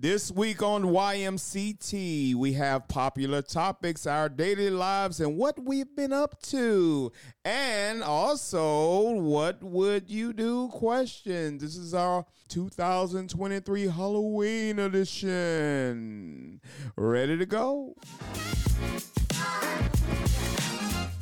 This 0.00 0.30
week 0.30 0.62
on 0.62 0.84
YMCT, 0.84 2.36
we 2.36 2.52
have 2.52 2.86
popular 2.86 3.42
topics, 3.42 4.06
our 4.06 4.28
daily 4.28 4.70
lives, 4.70 5.18
and 5.18 5.36
what 5.36 5.58
we've 5.58 5.92
been 5.96 6.12
up 6.12 6.40
to. 6.42 7.10
And 7.44 8.04
also, 8.04 9.14
what 9.14 9.60
would 9.60 10.08
you 10.08 10.32
do 10.32 10.68
question? 10.68 11.58
This 11.58 11.74
is 11.74 11.94
our 11.94 12.24
2023 12.48 13.88
Halloween 13.88 14.78
edition. 14.78 16.60
Ready 16.94 17.36
to 17.36 17.46
go? 17.46 17.96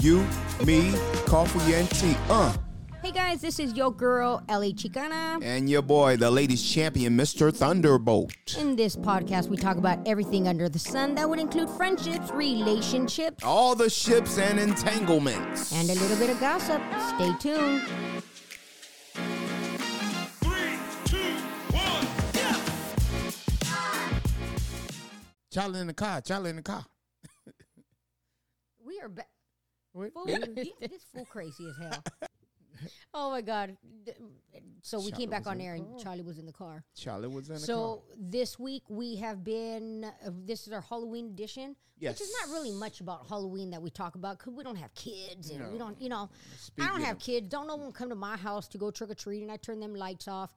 You, 0.03 0.27
me, 0.67 0.93
coffee, 1.25 1.73
and 1.73 1.89
tea. 1.89 2.15
Uh. 2.29 2.55
Hey 3.07 3.13
guys, 3.13 3.41
this 3.41 3.61
is 3.61 3.73
your 3.75 3.93
girl, 3.93 4.43
LA 4.49 4.73
Chicana. 4.75 5.41
And 5.41 5.71
your 5.71 5.81
boy, 5.83 6.17
the 6.17 6.29
ladies 6.29 6.61
champion, 6.69 7.17
Mr. 7.17 7.55
Thunderbolt. 7.55 8.33
In 8.59 8.75
this 8.75 8.97
podcast, 8.97 9.47
we 9.47 9.57
talk 9.57 9.77
about 9.77 10.01
everything 10.09 10.49
under 10.49 10.69
the 10.69 10.81
sun 10.81 11.15
that 11.15 11.31
would 11.31 11.39
include 11.39 11.71
friendships, 11.71 12.33
relationships, 12.33 13.45
All 13.45 13.77
the 13.77 13.89
ships 13.89 14.39
and 14.39 14.59
entanglements. 14.59 15.73
and 15.73 15.89
a 15.89 15.95
little 15.95 16.17
bit 16.17 16.31
of 16.31 16.41
gossip. 16.41 16.83
Stay 17.15 17.33
tuned. 17.39 17.83
Three, 20.43 20.77
two, 21.05 21.37
one, 21.77 22.07
Charlie 25.53 25.79
in 25.79 25.87
the 25.87 25.95
car, 25.95 26.21
Charlie 26.23 26.51
in 26.51 26.57
the 26.57 26.63
car. 26.63 26.85
We 28.85 28.99
are 29.01 29.09
back. 29.09 29.29
Wait, 29.95 30.13
Fool, 30.13 30.25
wait. 30.27 30.73
this 30.81 31.05
fool 31.15 31.25
crazy 31.25 31.69
as 31.69 31.77
hell. 31.79 32.03
Oh 33.15 33.31
my 33.31 33.41
god! 33.41 33.77
So 34.83 35.01
we 35.01 35.11
came 35.11 35.31
back 35.31 35.47
on 35.47 35.61
air, 35.61 35.75
and. 35.75 35.99
Charlie 35.99 36.23
was 36.23 36.39
in 36.39 36.47
the 36.47 36.53
car. 36.53 36.85
Charlie 36.95 37.29
was 37.29 37.49
in 37.49 37.55
the 37.55 37.61
So 37.61 38.03
this 38.19 38.59
week 38.59 38.83
we 38.89 39.17
have 39.17 39.43
been. 39.45 40.05
Uh, 40.05 40.31
this 40.45 40.67
is 40.67 40.73
our 40.73 40.81
Halloween 40.81 41.27
edition, 41.27 41.75
which 42.01 42.21
is 42.21 42.33
not 42.41 42.51
really 42.55 42.73
much 42.73 43.01
about 43.01 43.27
Halloween 43.29 43.71
that 43.71 43.83
we 43.83 43.91
talk 43.91 44.15
about 44.15 44.39
because 44.39 44.55
we 44.55 44.63
don't 44.65 44.77
have 44.77 44.95
kids 44.95 45.51
and 45.51 45.73
we 45.73 45.79
don't, 45.79 46.01
you 46.01 46.09
know, 46.09 46.29
I 46.81 46.87
don't 46.89 47.03
have 47.03 47.19
kids. 47.19 47.49
Don't 47.49 47.67
no 47.67 47.77
one 47.77 47.93
come 47.93 48.09
to 48.11 48.15
my 48.15 48.37
house 48.37 48.69
to 48.69 48.79
go 48.79 48.91
trick 48.91 49.11
or 49.11 49.15
treat 49.15 49.43
and 49.43 49.51
I 49.51 49.57
turn 49.57 49.81
them 49.81 49.95
lights 49.95 50.29
off. 50.29 50.51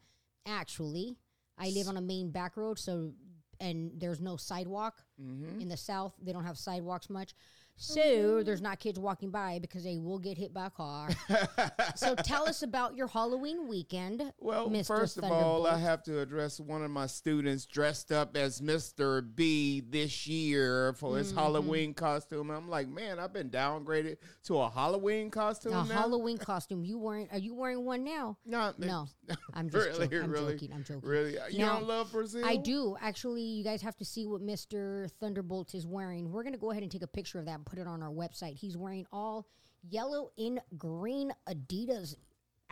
Actually, 0.46 1.18
I 1.58 1.70
live 1.70 1.88
on 1.88 1.98
a 1.98 2.02
main 2.02 2.32
back 2.32 2.56
road, 2.58 2.80
so 2.80 3.12
and 3.60 3.92
there's 3.98 4.22
no 4.22 4.38
sidewalk 4.38 5.04
Mm-hmm. 5.22 5.60
in 5.62 5.68
the 5.68 5.76
south. 5.76 6.14
They 6.22 6.32
don't 6.32 6.46
have 6.46 6.58
sidewalks 6.58 7.10
much. 7.10 7.34
So 7.82 8.44
there's 8.44 8.62
not 8.62 8.80
kids 8.80 9.00
walking 9.00 9.32
by 9.32 9.60
because 9.60 9.84
they 9.86 9.98
will 9.98 10.20
get 10.20 10.38
hit 10.38 10.54
by 10.54 10.66
a 10.68 10.70
car. 10.70 11.10
so 11.96 12.14
tell 12.14 12.48
us 12.48 12.62
about 12.62 12.96
your 12.96 13.08
Halloween 13.08 13.68
weekend. 13.68 14.34
Well, 14.38 14.70
Mr. 14.70 14.88
first 14.88 15.18
of 15.18 15.24
all, 15.24 15.66
I 15.66 15.78
have 15.78 16.04
to 16.04 16.20
address 16.20 16.60
one 16.60 16.84
of 16.84 16.92
my 16.92 17.08
students 17.08 17.66
dressed 17.66 18.12
up 18.12 18.36
as 18.36 18.60
Mr. 18.60 19.24
B 19.36 19.82
this 19.82 20.28
year 20.28 20.94
for 20.94 21.18
his 21.18 21.30
Mm-hmm. 21.30 21.38
Halloween 21.40 21.94
costume. 21.94 22.50
I'm 22.50 22.70
like, 22.70 22.88
man, 22.90 23.20
I've 23.20 23.32
been 23.34 23.50
downgraded 23.50 24.18
to 24.46 24.58
a 24.58 24.70
Halloween 24.70 25.30
costume 25.30 25.74
A 25.74 25.76
now. 25.76 25.84
Halloween 25.84 26.38
costume. 26.38 26.84
You 26.84 26.98
wearing? 26.98 27.30
Are 27.32 27.38
you 27.38 27.54
wearing 27.54 27.86
one 27.86 28.04
now? 28.04 28.38
No, 28.46 28.74
No, 28.78 29.08
I'm 29.54 29.70
just 29.70 29.88
really, 29.90 30.06
joking. 30.08 30.24
I'm 30.24 30.32
really, 30.32 30.54
joking. 30.54 30.74
I'm 30.74 30.84
joking. 30.84 31.08
Really, 31.10 31.38
you 31.52 31.60
Now, 31.60 31.76
don't 31.80 31.88
love 31.88 32.12
Brazil? 32.12 32.44
I 32.46 32.58
do 32.58 32.98
actually. 33.00 33.42
You 33.44 33.64
guys 33.64 33.82
have 33.84 33.96
to 33.98 34.06
see 34.06 34.26
what 34.26 34.42
Mister 34.42 35.08
Thunderbolt 35.20 35.76
is 35.76 35.86
wearing. 35.86 36.32
We're 36.32 36.44
gonna 36.44 36.58
go 36.58 36.72
ahead 36.72 36.84
and 36.84 36.92
take 36.92 37.04
a 37.04 37.08
picture 37.08 37.40
of 37.40 37.46
that 37.46 37.64
put 37.70 37.80
it 37.80 37.88
on 37.88 38.02
our 38.04 38.10
website. 38.12 38.56
He's 38.56 38.76
wearing 38.78 39.06
all 39.12 39.48
yellow 39.90 40.32
and 40.38 40.60
green 40.78 41.32
Adidas 41.48 42.16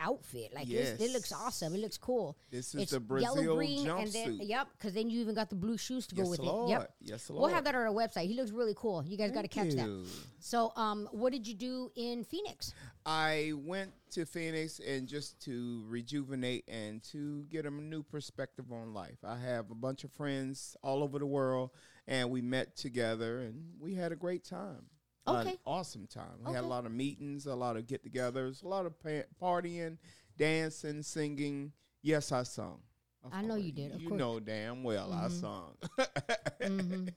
outfit. 0.00 0.54
Like 0.54 0.68
it's- 0.70 1.00
it 1.00 1.10
looks 1.12 1.32
awesome. 1.32 1.74
It 1.74 1.78
looks 1.80 1.98
cool. 1.98 2.36
This 2.50 2.72
is 2.72 2.82
it's 2.82 2.92
the 2.92 3.00
Brazil 3.00 3.34
yellow 3.42 3.56
green 3.56 3.88
and 3.88 4.12
then 4.12 4.38
yep, 4.40 4.68
because 4.76 4.92
then 4.94 5.10
you 5.10 5.20
even 5.20 5.34
got 5.34 5.50
the 5.50 5.56
blue 5.56 5.76
shoes 5.76 6.06
to 6.08 6.14
go 6.14 6.22
Yes, 6.22 6.30
with 6.30 6.40
Lord. 6.40 6.68
it. 6.70 6.72
Yep. 6.72 6.94
Yes, 7.00 7.30
Lord. 7.30 7.40
We'll 7.42 7.50
have 7.54 7.64
that 7.64 7.74
on 7.74 7.80
our 7.82 7.92
website. 7.92 8.26
He 8.28 8.34
looks 8.34 8.52
really 8.52 8.74
cool. 8.76 9.04
You 9.04 9.16
guys 9.16 9.32
got 9.32 9.42
to 9.42 9.48
catch 9.48 9.70
that. 9.74 10.06
So, 10.38 10.72
um, 10.76 11.08
what 11.10 11.32
did 11.32 11.48
you 11.48 11.54
do 11.54 11.90
in 11.96 12.22
Phoenix? 12.22 12.72
I 13.04 13.54
went 13.56 13.90
to 14.10 14.24
Phoenix 14.24 14.78
and 14.78 15.08
just 15.08 15.40
to 15.46 15.82
rejuvenate 15.88 16.68
and 16.68 17.02
to 17.04 17.42
get 17.50 17.66
a 17.66 17.70
new 17.70 18.04
perspective 18.04 18.70
on 18.70 18.94
life. 18.94 19.18
I 19.24 19.36
have 19.36 19.72
a 19.72 19.74
bunch 19.74 20.04
of 20.04 20.12
friends 20.12 20.76
all 20.82 21.02
over 21.02 21.18
the 21.18 21.26
world, 21.26 21.70
and 22.08 22.30
we 22.30 22.40
met 22.42 22.74
together 22.76 23.40
and 23.40 23.62
we 23.78 23.94
had 23.94 24.10
a 24.10 24.16
great 24.16 24.42
time. 24.44 24.86
Okay. 25.26 25.50
An 25.50 25.56
awesome 25.66 26.06
time. 26.06 26.38
We 26.46 26.54
had 26.54 26.64
a 26.64 26.66
lot 26.66 26.86
of 26.86 26.92
meetings, 26.92 27.44
a 27.46 27.54
lot 27.54 27.76
of 27.76 27.86
get 27.86 28.02
togethers, 28.02 28.64
a 28.64 28.68
lot 28.68 28.86
of 28.86 28.98
pa- 28.98 29.28
partying, 29.40 29.98
dancing, 30.38 31.02
singing. 31.02 31.72
Yes, 32.02 32.32
I 32.32 32.44
sung. 32.44 32.78
Of 33.22 33.34
I 33.34 33.42
know 33.42 33.56
you 33.56 33.72
did, 33.72 33.92
of 33.94 34.00
you 34.00 34.08
course. 34.08 34.18
know 34.18 34.40
damn 34.40 34.82
well 34.82 35.12
I 35.12 35.28
sung. 35.28 35.74
hmm 36.62 37.08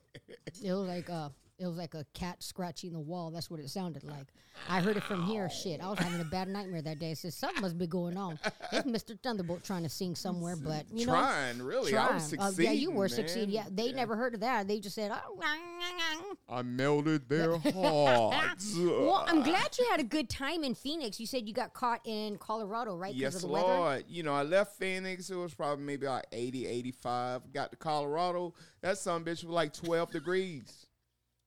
It 0.62 0.74
was 0.74 0.88
like 0.88 1.07
a, 1.07 1.31
it 1.61 1.67
was 1.67 1.77
like 1.77 1.94
a 1.94 2.05
cat 2.13 2.41
scratching 2.41 2.91
the 2.91 2.99
wall. 2.99 3.29
That's 3.29 3.51
what 3.51 3.59
it 3.59 3.69
sounded 3.69 4.03
like. 4.03 4.27
I 4.67 4.81
heard 4.81 4.97
it 4.97 5.03
from 5.03 5.23
here. 5.23 5.47
Shit, 5.49 5.79
I 5.79 5.89
was 5.89 5.99
having 5.99 6.19
a 6.19 6.25
bad 6.25 6.47
nightmare 6.47 6.81
that 6.81 6.97
day. 6.97 7.11
I 7.11 7.13
said 7.13 7.33
something 7.33 7.61
must 7.61 7.77
be 7.77 7.85
going 7.85 8.17
on. 8.17 8.39
It's 8.72 8.85
Mister 8.85 9.16
Thunderbolt 9.16 9.63
trying 9.63 9.83
to 9.83 9.89
sing 9.89 10.16
somewhere, 10.16 10.55
but 10.55 10.85
you 10.91 11.05
know, 11.05 11.13
trying, 11.13 11.61
really. 11.61 11.95
I 11.95 12.13
was 12.13 12.29
trying. 12.29 12.41
Uh, 12.41 12.47
succeeding. 12.47 12.66
yeah, 12.66 12.79
you 12.79 12.91
were 12.91 13.03
man. 13.03 13.09
succeeding. 13.09 13.50
Yeah, 13.51 13.66
they 13.69 13.91
never 13.91 14.16
heard 14.16 14.33
of 14.33 14.39
that. 14.39 14.67
They 14.67 14.79
just 14.79 14.95
said, 14.95 15.11
oh. 15.13 15.39
I 16.50 16.61
melted 16.63 17.29
their 17.29 17.57
hearts. 17.57 18.75
Well, 18.81 19.25
I'm 19.27 19.41
glad 19.41 19.77
you 19.77 19.88
had 19.89 20.00
a 20.00 20.03
good 20.03 20.29
time 20.29 20.63
in 20.63 20.75
Phoenix. 20.75 21.19
You 21.19 21.25
said 21.25 21.47
you 21.47 21.53
got 21.53 21.73
caught 21.73 22.01
in 22.05 22.38
Colorado, 22.38 22.95
right? 22.95 23.13
Yes, 23.13 23.35
of 23.35 23.41
the 23.41 23.47
weather. 23.47 23.67
Lord. 23.67 24.05
You 24.07 24.23
know, 24.23 24.33
I 24.33 24.44
left 24.44 24.77
Phoenix. 24.77 25.29
It 25.29 25.35
was 25.35 25.53
probably 25.53 25.85
maybe 25.85 26.07
like 26.07 26.25
80, 26.31 26.67
85. 26.67 27.53
Got 27.53 27.71
to 27.71 27.77
Colorado. 27.77 28.53
That 28.81 28.97
some 28.97 29.23
bitch 29.23 29.44
was 29.44 29.45
like 29.45 29.73
12 29.73 30.11
degrees. 30.11 30.88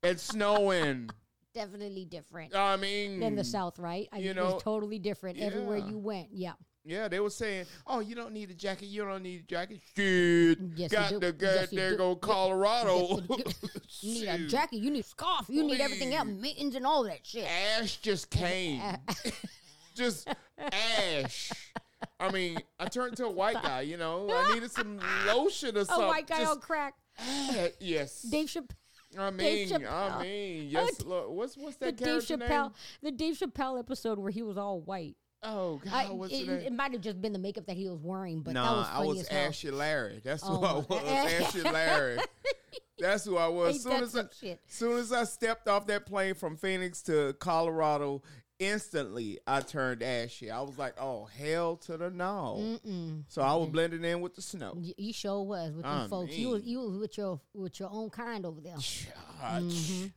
It's 0.04 0.22
snowing. 0.22 1.10
Definitely 1.54 2.04
different 2.04 2.54
I 2.54 2.76
mean, 2.76 3.20
than 3.20 3.36
the 3.36 3.44
South, 3.44 3.78
right? 3.78 4.08
I 4.12 4.18
you 4.18 4.30
it 4.30 4.36
know, 4.36 4.54
was 4.54 4.62
totally 4.62 4.98
different 4.98 5.38
everywhere 5.38 5.78
yeah. 5.78 5.88
you 5.88 5.98
went. 5.98 6.28
Yeah. 6.32 6.52
yeah, 6.84 7.06
they 7.06 7.20
were 7.20 7.30
saying, 7.30 7.66
oh, 7.86 8.00
you 8.00 8.16
don't 8.16 8.32
need 8.32 8.50
a 8.50 8.54
jacket. 8.54 8.86
You 8.86 9.04
don't 9.04 9.22
need 9.22 9.40
a 9.40 9.44
jacket. 9.44 9.80
Shit. 9.96 10.58
Yes, 10.74 10.90
you 10.90 10.96
got 10.98 11.20
do. 11.20 11.32
Yes, 11.40 11.72
you 11.72 11.78
there, 11.78 11.96
go 11.96 12.16
Colorado. 12.16 13.20
You 14.00 14.14
need 14.14 14.28
a 14.28 14.38
Shoot. 14.38 14.50
jacket. 14.50 14.76
You 14.78 14.90
need 14.90 15.00
a 15.04 15.08
scarf. 15.08 15.46
You 15.48 15.62
need 15.62 15.80
everything 15.80 16.12
else, 16.12 16.28
mittens 16.28 16.74
and 16.74 16.84
all 16.84 17.04
that 17.04 17.24
shit. 17.24 17.46
Ash 17.80 17.96
just 17.98 18.28
came. 18.30 18.82
just 19.94 20.28
ash. 20.58 21.52
I 22.20 22.30
mean, 22.30 22.58
I 22.78 22.86
turned 22.86 23.16
to 23.18 23.26
a 23.26 23.30
white 23.30 23.62
guy, 23.62 23.82
you 23.82 23.96
know. 23.96 24.28
I 24.30 24.52
needed 24.54 24.70
some 24.70 24.98
lotion 25.26 25.76
or 25.76 25.80
A 25.80 25.84
something. 25.84 26.06
white 26.08 26.26
guy 26.26 26.40
Just 26.40 26.52
on 26.52 26.60
crack. 26.60 26.94
ash. 27.18 27.70
Yes. 27.80 28.22
Dave 28.22 28.48
Chappelle. 28.48 28.74
I 29.18 29.30
mean, 29.30 29.68
Chappelle. 29.68 30.12
I 30.18 30.22
mean, 30.22 30.68
yes. 30.70 31.00
Look, 31.02 31.30
what's 31.30 31.56
what's 31.56 31.76
The 31.76 31.86
that 31.86 31.96
Dave 31.96 32.06
character 32.06 32.36
Chappelle, 32.38 32.62
name? 32.62 32.72
the 33.02 33.10
Dave 33.12 33.38
Chappelle 33.38 33.78
episode 33.78 34.18
where 34.18 34.30
he 34.30 34.42
was 34.42 34.56
all 34.58 34.80
white. 34.80 35.16
Oh 35.42 35.80
God, 35.84 35.92
I, 35.92 36.10
what's 36.10 36.32
it, 36.32 36.48
it 36.48 36.72
might 36.72 36.92
have 36.92 37.02
just 37.02 37.20
been 37.20 37.32
the 37.34 37.38
makeup 37.38 37.66
that 37.66 37.76
he 37.76 37.86
was 37.88 37.98
wearing, 38.02 38.40
but 38.40 38.54
nah, 38.54 38.64
that 38.64 38.76
was 38.78 38.88
I 38.92 39.04
was 39.06 39.20
as 39.20 39.28
hell. 39.28 39.48
Ashy 39.48 39.70
Larry. 39.70 40.20
That's 40.24 40.42
Oh, 40.44 40.56
who 40.56 40.64
I 40.64 40.72
was. 41.02 41.32
Ashy 41.46 41.62
Larry. 41.62 42.18
That's 42.98 43.24
who 43.24 43.36
I 43.36 43.48
was. 43.48 43.82
Soon 43.82 44.02
as 44.02 44.16
I, 44.16 44.24
soon 44.66 44.98
as 44.98 45.12
I 45.12 45.24
stepped 45.24 45.68
off 45.68 45.86
that 45.88 46.06
plane 46.06 46.34
from 46.34 46.56
Phoenix 46.56 47.02
to 47.02 47.34
Colorado, 47.40 48.22
instantly 48.58 49.38
I 49.46 49.60
turned 49.60 50.02
ashy. 50.02 50.50
I 50.50 50.60
was 50.60 50.78
like, 50.78 50.94
"Oh 51.00 51.24
hell 51.24 51.76
to 51.78 51.96
the 51.96 52.10
no!" 52.10 52.56
Mm-mm. 52.60 53.24
So 53.28 53.42
I 53.42 53.54
was 53.54 53.68
blending 53.70 54.04
in 54.04 54.20
with 54.20 54.34
the 54.34 54.42
snow. 54.42 54.74
Y- 54.76 54.94
You 54.96 55.12
sure 55.12 55.42
was 55.42 55.72
with 55.72 55.84
I 55.84 56.00
them 56.00 56.10
folks. 56.10 56.36
You 56.36 56.48
was, 56.50 56.64
you 56.64 56.80
was 56.80 56.96
with 56.98 57.18
your 57.18 57.40
with 57.54 57.78
your 57.80 57.90
own 57.92 58.10
kind 58.10 58.44
over 58.46 58.60
there. 58.60 58.76
Gosh. 59.40 60.08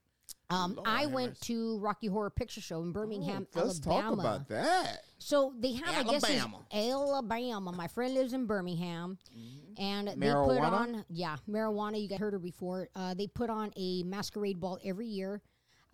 Um, 0.50 0.80
I 0.86 1.08
went 1.08 1.40
to 1.42 1.78
Rocky 1.80 2.08
Horror 2.08 2.30
Picture 2.30 2.62
Show 2.62 2.81
in 2.81 2.94
Birmingham, 2.94 3.46
Oh, 3.53 3.64
Let's 3.66 3.86
Alabama. 3.86 4.02
talk 4.16 4.20
about 4.20 4.48
that. 4.48 5.00
So 5.18 5.54
they 5.59 5.74
have, 5.74 6.08
I 6.08 6.09
guess, 6.09 6.24
Alabama. 6.24 6.66
Alabama. 6.74 7.72
My 7.74 7.88
friend 7.90 8.14
lives 8.14 8.31
in 8.31 8.46
Birmingham, 8.46 9.18
and 9.78 10.08
they 10.08 10.14
put 10.34 10.59
on, 10.62 11.04
yeah, 11.09 11.36
marijuana. 11.50 12.01
You 12.01 12.07
guys 12.07 12.19
heard 12.19 12.31
her 12.31 12.39
before. 12.39 12.88
Uh, 12.95 13.13
they 13.13 13.28
put 13.28 13.50
on 13.50 13.72
a 13.75 14.04
masquerade 14.04 14.60
ball 14.62 14.80
every 14.86 15.07
year. 15.07 15.42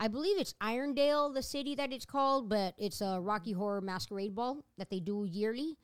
I 0.00 0.08
believe 0.08 0.38
it's 0.38 0.54
Irondale, 0.60 1.32
the 1.32 1.42
city 1.42 1.74
that 1.76 1.92
it's 1.92 2.04
called, 2.04 2.48
but 2.48 2.74
it's 2.78 3.00
a 3.00 3.20
Rocky 3.20 3.52
Horror 3.52 3.80
Masquerade 3.80 4.34
Ball 4.34 4.64
that 4.76 4.90
they 4.90 5.00
do 5.00 5.24
yearly. 5.24 5.76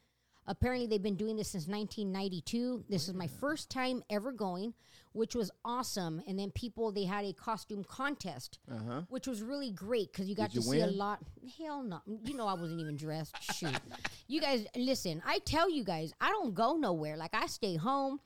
Apparently, 0.47 0.87
they've 0.89 1.03
been 1.03 1.17
doing 1.17 1.37
this 1.37 1.49
since 1.51 1.69
1992. 1.69 2.85
This 2.89 3.07
is 3.09 3.15
my 3.15 3.29
first 3.29 3.71
time 3.71 4.03
ever 4.11 4.33
going, 4.33 4.75
which 5.13 5.37
was 5.37 5.51
awesome. 5.65 6.21
And 6.27 6.37
then 6.39 6.51
people, 6.51 6.91
they 6.91 7.05
had 7.05 7.25
a 7.25 7.33
costume 7.33 7.85
contest, 7.85 8.59
Uh-huh. 8.69 9.03
which 9.11 9.29
was 9.29 9.43
really 9.43 9.71
great 9.71 10.11
because 10.13 10.29
you 10.29 10.35
got 10.35 10.51
Did 10.51 10.63
to 10.63 10.67
you 10.67 10.73
see 10.73 10.81
a 10.81 10.87
lot. 10.89 11.21
Hell 11.59 11.83
no. 11.85 12.01
You 12.25 12.35
know, 12.35 12.49
I 12.49 12.55
wasn't 12.55 12.81
even 12.81 12.97
dressed. 12.97 13.37
Shoot. 13.55 13.79
You 14.27 14.41
guys, 14.41 14.67
listen, 14.75 15.23
I 15.25 15.39
tell 15.45 15.71
you 15.71 15.85
guys, 15.85 16.13
I 16.21 16.31
don't 16.31 16.53
go 16.55 16.75
nowhere. 16.77 17.17
Like, 17.17 17.35
I 17.35 17.47
stay 17.47 17.77
home. 17.77 18.19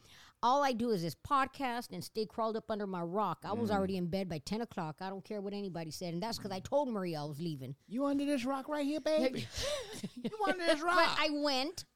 All 0.45 0.63
I 0.63 0.73
do 0.73 0.91
is 0.91 1.01
this 1.03 1.15
podcast 1.15 1.91
and 1.93 2.05
stay 2.05 2.27
crawled 2.27 2.55
up 2.57 2.71
under 2.71 2.87
my 2.87 3.01
rock. 3.01 3.39
I 3.45 3.49
Mm. 3.49 3.59
was 3.59 3.71
already 3.71 3.97
in 3.97 4.09
bed 4.09 4.29
by 4.29 4.39
10 4.39 4.61
o'clock. 4.61 4.97
I 5.01 5.09
don't 5.09 5.25
care 5.25 5.41
what 5.41 5.55
anybody 5.55 5.91
said. 5.91 6.13
And 6.13 6.23
that's 6.23 6.37
because 6.37 6.53
I 6.53 6.61
told 6.61 6.89
Maria 6.91 7.23
I 7.23 7.25
was 7.25 7.41
leaving. 7.41 7.75
You 7.89 8.05
under 8.05 8.27
this 8.27 8.45
rock 8.45 8.69
right 8.69 8.85
here, 8.85 9.01
baby? 9.01 9.47
you 10.23 10.31
under 10.47 10.67
this 10.67 10.81
But 10.83 10.87
rock? 10.87 11.17
I 11.19 11.31
went 11.33 11.87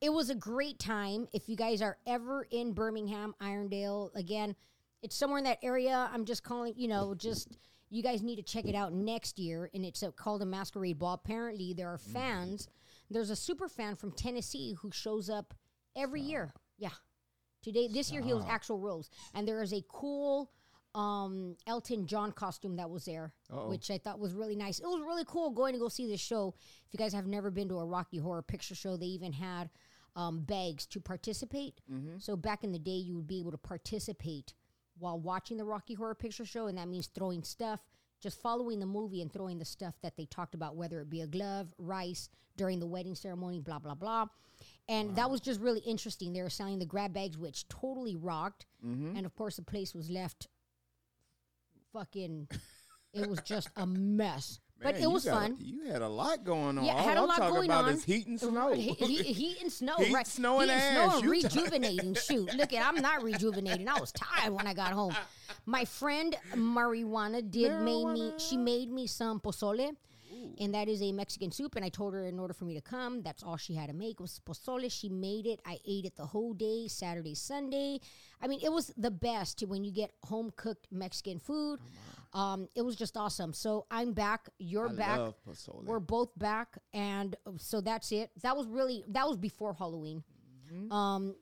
it 0.00 0.10
was 0.12 0.30
a 0.30 0.34
great 0.34 0.78
time. 0.78 1.26
If 1.32 1.48
you 1.48 1.56
guys 1.56 1.80
are 1.80 1.96
ever 2.06 2.42
in 2.50 2.72
Birmingham, 2.72 3.34
Irondale, 3.40 4.14
again, 4.14 4.54
it's 5.02 5.14
somewhere 5.16 5.38
in 5.38 5.44
that 5.44 5.58
area. 5.62 6.10
I'm 6.12 6.24
just 6.24 6.42
calling, 6.42 6.74
you 6.76 6.86
know, 6.88 7.14
just 7.14 7.56
you 7.88 8.02
guys 8.02 8.20
need 8.22 8.36
to 8.36 8.42
check 8.42 8.66
it 8.66 8.74
out 8.74 8.92
next 8.92 9.38
year. 9.38 9.70
And 9.74 9.84
it's 9.84 10.02
uh 10.02 10.10
called 10.10 10.42
a 10.42 10.46
masquerade 10.46 10.98
ball. 10.98 11.14
Apparently, 11.14 11.72
there 11.72 11.88
are 11.88 11.98
fans. 11.98 12.68
There's 13.10 13.30
a 13.30 13.36
super 13.36 13.68
fan 13.68 13.94
from 13.96 14.10
Tennessee 14.12 14.74
who 14.80 14.90
shows 14.90 15.30
up 15.30 15.54
every 15.94 16.20
year. 16.20 16.52
Yeah. 16.78 16.90
Today, 17.66 17.88
this 17.88 18.12
year, 18.12 18.22
he 18.22 18.32
was 18.32 18.44
actual 18.48 18.78
rules. 18.78 19.10
And 19.34 19.46
there 19.46 19.60
is 19.60 19.72
a 19.72 19.82
cool 19.88 20.52
um, 20.94 21.56
Elton 21.66 22.06
John 22.06 22.30
costume 22.30 22.76
that 22.76 22.88
was 22.88 23.06
there, 23.06 23.32
Uh-oh. 23.52 23.68
which 23.68 23.90
I 23.90 23.98
thought 23.98 24.20
was 24.20 24.34
really 24.34 24.54
nice. 24.54 24.78
It 24.78 24.86
was 24.86 25.00
really 25.00 25.24
cool 25.26 25.50
going 25.50 25.72
to 25.72 25.80
go 25.80 25.88
see 25.88 26.06
this 26.06 26.20
show. 26.20 26.54
If 26.86 26.94
you 26.94 26.98
guys 26.98 27.12
have 27.12 27.26
never 27.26 27.50
been 27.50 27.68
to 27.70 27.80
a 27.80 27.84
Rocky 27.84 28.18
Horror 28.18 28.42
Picture 28.42 28.76
Show, 28.76 28.96
they 28.96 29.06
even 29.06 29.32
had 29.32 29.68
um, 30.14 30.42
bags 30.42 30.86
to 30.86 31.00
participate. 31.00 31.80
So 32.20 32.36
back 32.36 32.62
in 32.62 32.70
the 32.70 32.78
day, 32.78 32.92
you 32.92 33.16
would 33.16 33.26
be 33.26 33.40
able 33.40 33.50
to 33.50 33.58
participate 33.58 34.54
while 35.00 35.18
watching 35.18 35.56
the 35.56 35.64
Rocky 35.64 35.94
Horror 35.94 36.14
Picture 36.14 36.44
Show, 36.46 36.68
and 36.68 36.78
that 36.78 36.86
means 36.86 37.08
throwing 37.08 37.42
stuff, 37.42 37.80
just 38.22 38.40
following 38.40 38.80
the 38.80 38.86
movie 38.86 39.22
and 39.22 39.32
throwing 39.32 39.58
the 39.58 39.64
stuff 39.64 39.94
that 40.02 40.16
they 40.16 40.26
talked 40.26 40.54
about, 40.54 40.76
whether 40.76 41.00
it 41.00 41.10
be 41.10 41.20
a 41.20 41.26
glove, 41.26 41.68
rice 41.78 42.28
during 42.56 42.80
the 42.80 42.86
wedding 42.86 43.14
ceremony, 43.14 43.60
blah 43.60 43.78
blah 43.78 43.94
blah. 43.94 44.26
And 44.88 45.16
that 45.16 45.30
was 45.30 45.40
just 45.40 45.60
really 45.60 45.80
interesting. 45.80 46.32
They 46.32 46.42
were 46.42 46.50
selling 46.50 46.78
the 46.78 46.86
grab 46.86 47.12
bags, 47.12 47.36
which 47.36 47.68
totally 47.68 48.16
rocked, 48.16 48.66
mm-hmm. 48.84 49.16
and 49.16 49.26
of 49.26 49.34
course 49.34 49.56
the 49.56 49.62
place 49.62 49.94
was 49.94 50.10
left 50.10 50.48
fucking. 51.92 52.48
It 53.12 53.30
was 53.30 53.40
just 53.40 53.70
a 53.76 53.86
mess, 53.86 54.60
but 54.82 54.96
it 55.00 55.10
was 55.10 55.24
fun. 55.26 55.56
You 55.60 55.84
had 55.90 56.02
a 56.02 56.08
lot 56.08 56.44
going 56.44 56.78
on. 56.78 56.84
Yeah, 56.84 56.92
All 56.94 57.02
had 57.08 57.16
a 57.16 57.20
I'm 57.20 57.26
lot 57.28 57.38
talking 57.38 57.54
going 57.54 57.70
about 57.70 57.84
on. 57.86 57.94
is 57.94 58.04
heat 58.04 58.26
and 58.26 58.40
snow. 58.48 58.72
He- 58.72 58.92
he- 58.92 59.32
heat 59.32 59.62
and 59.62 59.72
snow, 59.72 59.94
Heat, 59.98 60.12
right? 60.12 60.26
snow, 60.26 60.60
and 60.60 60.70
heat 60.70 60.76
ash. 60.76 61.20
and 61.22 61.30
rejuvenating. 61.30 62.14
Shoot, 62.26 62.54
look 62.54 62.72
at 62.72 62.86
I'm 62.86 63.00
not 63.02 63.22
rejuvenating. 63.22 63.88
I 63.88 63.98
was 63.98 64.12
tired 64.12 64.52
when 64.52 64.66
I 64.66 64.74
got 64.74 64.92
home. 64.92 65.14
My 65.64 65.84
friend 65.84 66.36
Marijuana 66.54 67.48
did 67.50 67.72
made 67.80 68.04
me. 68.06 68.32
She 68.38 68.56
made 68.56 68.90
me 68.90 69.06
some 69.06 69.40
pozole. 69.40 69.96
And 70.58 70.74
that 70.74 70.88
is 70.88 71.02
a 71.02 71.12
Mexican 71.12 71.50
soup. 71.50 71.76
And 71.76 71.84
I 71.84 71.88
told 71.88 72.14
her 72.14 72.24
in 72.24 72.38
order 72.38 72.54
for 72.54 72.64
me 72.64 72.74
to 72.74 72.80
come, 72.80 73.22
that's 73.22 73.42
all 73.42 73.56
she 73.56 73.74
had 73.74 73.88
to 73.88 73.94
make 73.94 74.20
was 74.20 74.40
pozole. 74.44 74.90
She 74.90 75.08
made 75.08 75.46
it. 75.46 75.60
I 75.64 75.78
ate 75.86 76.04
it 76.04 76.16
the 76.16 76.26
whole 76.26 76.52
day, 76.52 76.88
Saturday, 76.88 77.34
Sunday. 77.34 78.00
I 78.40 78.46
mean, 78.48 78.60
it 78.62 78.70
was 78.70 78.92
the 78.96 79.10
best 79.10 79.62
when 79.66 79.84
you 79.84 79.92
get 79.92 80.12
home 80.24 80.52
cooked 80.56 80.86
Mexican 80.90 81.38
food. 81.38 81.80
Um, 82.32 82.68
it 82.74 82.82
was 82.82 82.96
just 82.96 83.16
awesome. 83.16 83.52
So 83.52 83.86
I'm 83.90 84.12
back. 84.12 84.48
You're 84.58 84.90
I 84.90 84.92
back. 84.92 85.18
We're 85.86 86.00
both 86.00 86.36
back, 86.38 86.76
and 86.92 87.34
uh, 87.46 87.52
so 87.56 87.80
that's 87.80 88.12
it. 88.12 88.30
That 88.42 88.56
was 88.56 88.66
really 88.66 89.04
that 89.08 89.26
was 89.26 89.38
before 89.38 89.72
Halloween. 89.72 90.22
Mm-hmm. 90.70 90.92
Um, 90.92 91.34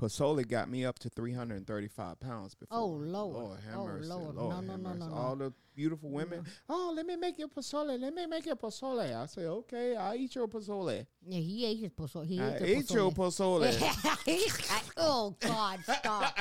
Pozole 0.00 0.46
got 0.48 0.68
me 0.68 0.84
up 0.84 0.98
to 1.00 1.08
335 1.08 2.18
pounds 2.18 2.54
before. 2.54 2.76
Oh, 2.78 2.86
Lord. 2.86 3.34
Lord 3.36 3.58
have 3.68 3.78
Oh, 3.78 3.86
mercy. 3.86 4.08
Lord. 4.08 4.34
Lord 4.34 4.50
No, 4.50 4.60
no, 4.60 4.76
no, 4.76 4.92
no, 4.94 5.08
no. 5.08 5.14
All 5.14 5.36
the 5.36 5.52
beautiful 5.76 6.10
women. 6.10 6.44
Oh, 6.68 6.92
let 6.96 7.06
me 7.06 7.14
make 7.16 7.38
your 7.38 7.48
pozole. 7.48 7.98
Let 8.00 8.12
me 8.12 8.26
make 8.26 8.44
your 8.46 8.56
pozole. 8.56 9.14
I 9.14 9.26
say, 9.26 9.42
okay, 9.46 9.94
I'll 9.96 10.14
eat 10.16 10.34
your 10.34 10.48
pozole. 10.48 11.06
yeah, 11.26 11.38
he 11.38 11.66
ate 11.66 11.78
his 11.78 11.90
pozole. 11.92 12.26
He 12.26 12.40
I 12.40 12.56
ate 12.60 12.90
your 12.90 13.12
pozole. 13.12 13.62
oh 14.96 15.36
God! 15.40 15.80
Stop. 15.84 16.36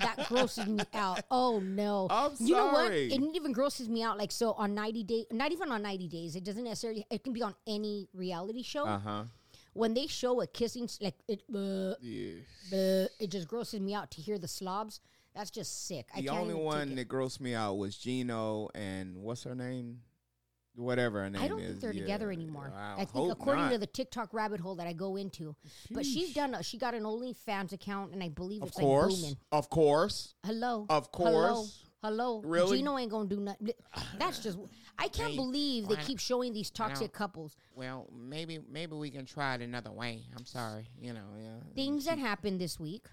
that 0.00 0.26
grosses 0.28 0.66
me 0.66 0.82
out. 0.94 1.22
Oh 1.30 1.60
no! 1.60 2.08
I'm 2.10 2.32
You 2.40 2.56
know 2.56 2.68
what? 2.68 2.92
It 2.92 3.12
even 3.34 3.52
grosses 3.52 3.88
me 3.88 4.02
out. 4.02 4.18
Like 4.18 4.32
so, 4.32 4.52
on 4.52 4.74
ninety 4.74 5.04
days, 5.04 5.26
not 5.30 5.52
even 5.52 5.70
on 5.70 5.82
ninety 5.82 6.08
days. 6.08 6.34
It 6.36 6.44
doesn't 6.44 6.64
necessarily. 6.64 7.06
It 7.10 7.22
can 7.22 7.32
be 7.32 7.42
on 7.42 7.54
any 7.66 8.08
reality 8.12 8.62
show. 8.62 8.84
Uh 8.84 8.98
huh. 8.98 9.24
When 9.78 9.94
they 9.94 10.06
show 10.06 10.40
a 10.40 10.46
kissing, 10.46 10.88
like 11.00 11.14
it, 11.28 11.42
uh, 11.54 11.94
Yeah. 12.00 12.40
uh, 12.72 13.06
it 13.20 13.28
just 13.30 13.46
grosses 13.48 13.80
me 13.80 13.94
out 13.94 14.10
to 14.12 14.20
hear 14.20 14.38
the 14.38 14.48
slobs. 14.48 15.00
That's 15.34 15.50
just 15.50 15.86
sick. 15.86 16.08
I 16.14 16.20
The 16.22 16.30
only 16.30 16.54
one 16.54 16.96
that 16.96 17.08
grossed 17.08 17.38
me 17.40 17.54
out 17.54 17.74
was 17.78 17.96
Gino 17.96 18.68
and 18.74 19.18
what's 19.22 19.44
her 19.44 19.54
name? 19.54 20.02
Whatever 20.74 21.22
her 21.22 21.30
name 21.30 21.40
is. 21.40 21.44
I 21.44 21.48
don't 21.48 21.60
think 21.60 21.80
they're 21.80 21.92
Yeah, 21.92 22.02
together 22.02 22.30
anymore. 22.32 22.72
I 22.74 23.02
I 23.02 23.04
think 23.04 23.32
according 23.32 23.64
not. 23.64 23.72
to 23.72 23.78
the 23.78 23.86
TikTok 23.86 24.32
rabbit 24.32 24.60
hole 24.60 24.76
that 24.76 24.86
I 24.86 24.92
go 24.92 25.16
into, 25.16 25.56
but 25.90 26.04
she's 26.06 26.32
done. 26.34 26.54
A, 26.54 26.62
she 26.62 26.78
got 26.78 26.94
an 26.94 27.02
OnlyFans 27.02 27.72
account, 27.72 28.12
and 28.12 28.22
I 28.22 28.28
believe 28.28 28.62
Of 28.62 28.68
it's 28.68 28.76
like 28.78 28.84
course. 28.86 29.14
booming. 29.20 29.36
Of 29.50 29.70
course. 29.70 30.34
Hello, 30.44 30.86
Of 30.88 31.10
course. 31.10 31.28
Hello, 31.28 31.64
Hello, 32.02 32.40
really? 32.44 32.78
Gino 32.78 32.96
ain't 32.96 33.10
gonna 33.10 33.28
do 33.28 33.40
nothing. 33.40 33.70
That's 34.18 34.38
just. 34.38 34.58
I 35.00 35.06
can't 35.08 35.30
Hey, 35.30 35.36
believe 35.36 35.88
they 35.88 35.96
keep 35.96 36.18
showing 36.18 36.52
these 36.52 36.70
toxic 36.70 37.12
couples. 37.12 37.56
Well, 37.74 38.08
maybe 38.12 38.58
maybe 38.68 38.96
we 38.96 39.10
can 39.10 39.26
try 39.26 39.54
it 39.54 39.60
another 39.62 39.92
way. 39.92 40.24
I'm 40.36 40.44
sorry. 40.44 40.88
You 41.00 41.12
know, 41.12 41.26
yeah. 41.40 41.74
Things 41.74 42.04
that 42.06 42.18
happened 42.18 42.60
this 42.60 42.80
week. 42.80 43.06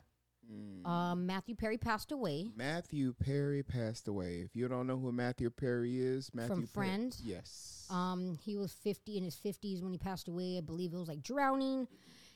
Mm. 0.51 0.87
Um, 0.87 1.25
Matthew 1.25 1.55
Perry 1.55 1.77
passed 1.77 2.11
away. 2.11 2.51
Matthew 2.55 3.13
Perry 3.13 3.63
passed 3.63 4.07
away. 4.07 4.41
If 4.45 4.55
you 4.55 4.67
don't 4.67 4.87
know 4.87 4.97
who 4.97 5.11
Matthew 5.11 5.49
Perry 5.49 5.99
is, 5.99 6.29
Matthew 6.33 6.55
Perry- 6.55 6.67
Friends? 6.67 7.21
Yes. 7.25 7.87
Um, 7.89 8.37
he 8.43 8.55
was 8.55 8.71
50 8.71 9.17
in 9.17 9.23
his 9.23 9.35
50s 9.35 9.81
when 9.81 9.91
he 9.91 9.97
passed 9.97 10.27
away. 10.27 10.57
I 10.57 10.61
believe 10.61 10.93
it 10.93 10.97
was 10.97 11.07
like 11.07 11.23
drowning. 11.23 11.87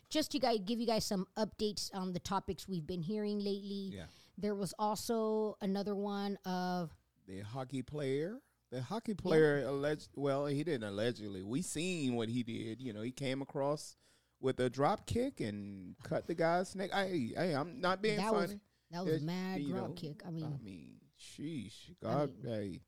Just 0.09 0.31
to 0.31 0.39
guys, 0.39 0.59
give 0.65 0.79
you 0.79 0.87
guys 0.87 1.05
some 1.05 1.27
updates 1.37 1.93
on 1.93 2.13
the 2.13 2.19
topics 2.19 2.67
we've 2.67 2.87
been 2.87 3.03
hearing 3.03 3.37
lately. 3.37 3.91
Yeah. 3.93 4.05
There 4.39 4.55
was 4.55 4.73
also 4.79 5.57
another 5.61 5.95
one 5.95 6.37
of 6.45 6.91
the 7.27 7.41
hockey 7.41 7.81
player. 7.81 8.37
The 8.71 8.81
hockey 8.81 9.13
player 9.13 9.65
alleged. 9.67 10.09
Well, 10.15 10.45
he 10.45 10.63
didn't 10.63 10.87
allegedly. 10.87 11.43
We 11.43 11.61
seen 11.61 12.15
what 12.15 12.29
he 12.29 12.43
did. 12.43 12.79
You 12.81 12.93
know, 12.93 13.01
he 13.01 13.11
came 13.11 13.41
across 13.41 13.97
with 14.39 14.59
a 14.61 14.69
drop 14.69 15.05
kick 15.05 15.41
and 15.41 15.95
cut 16.03 16.27
the 16.27 16.35
guy's 16.35 16.73
neck. 16.75 16.91
Hey, 16.93 17.33
hey, 17.35 17.53
I'm 17.53 17.81
not 17.81 18.01
being 18.01 18.17
that 18.17 18.33
was 18.33 18.51
funny. 18.51 18.61
that 18.91 19.03
was 19.05 19.13
It's- 19.15 19.25
mad 19.25 19.61
drop 19.67 19.87
know, 19.89 19.93
kick. 19.93 20.21
I 20.25 20.29
mean, 20.29 20.45
I 20.45 20.63
mean, 20.63 21.01
sheesh, 21.19 21.93
God, 22.01 22.31
hey. 22.45 22.79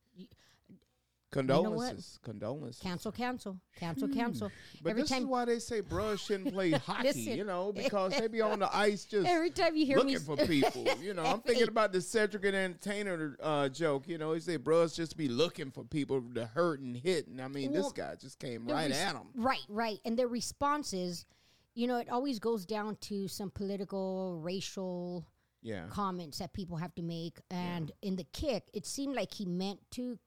Condolences, 1.32 2.20
condolences. 2.24 2.82
cancel, 2.82 3.12
cancel, 3.12 3.58
cancel, 3.78 4.08
cancel. 4.10 4.52
But 4.84 4.90
every 4.92 5.04
this 5.04 5.12
time, 5.12 5.22
is 5.24 5.26
why 5.28 5.46
they 5.46 5.60
say 5.60 5.80
bros 5.80 6.20
shouldn't 6.22 6.54
play 6.54 6.72
hockey, 6.72 7.08
Listen. 7.08 7.38
you 7.38 7.44
know, 7.46 7.72
because 7.72 8.12
they 8.18 8.28
be 8.28 8.42
on 8.42 8.60
the 8.60 8.76
ice 8.76 9.06
just 9.06 9.26
every 9.28 9.50
time 9.50 9.76
you 9.76 9.86
hear 9.86 10.04
me, 10.04 10.18
looking 10.18 10.20
for 10.20 10.36
people. 10.46 10.86
You 11.02 11.14
know, 11.14 11.24
I'm 11.24 11.42
thinking 11.42 11.68
about 11.70 11.94
the 11.94 12.02
Cedric 12.02 12.42
the 12.44 12.56
Entertainer 12.56 13.38
uh, 13.42 13.70
joke. 13.70 14.08
You 14.08 14.18
know, 14.18 14.34
he 14.34 14.40
said 14.42 14.64
bros 14.64 14.96
just 14.96 15.16
be 15.18 15.28
looking 15.30 15.72
for 15.72 15.84
people 15.84 16.22
to 16.36 16.46
hurt 16.46 16.82
and 16.82 16.96
hit. 16.98 17.28
And 17.28 17.42
I 17.42 17.48
mean, 17.48 17.72
Well, 17.72 17.84
this 17.84 17.92
guy 17.94 18.16
just 18.20 18.38
came 18.40 18.68
right 18.68 18.90
res- 18.90 19.00
at 19.00 19.14
him. 19.16 19.28
Right, 19.36 19.66
right. 19.70 20.00
And 20.04 20.20
their 20.20 20.28
responses, 20.28 21.26
you 21.76 21.88
know, 21.88 21.98
it 21.98 22.10
always 22.10 22.40
goes 22.40 22.66
down 22.66 22.98
to 23.02 23.28
some 23.30 23.50
political, 23.52 24.40
racial 24.44 25.26
Yeah. 25.62 25.86
comments 25.90 26.40
that 26.40 26.52
people 26.54 26.78
have 26.78 26.94
to 26.96 27.02
make. 27.04 27.40
And 27.50 27.92
in 28.02 28.18
the 28.18 28.26
kick, 28.34 28.66
it 28.74 28.86
seemed 28.86 29.16
like 29.16 29.34
he 29.34 29.46
meant 29.46 29.80
to 29.92 30.20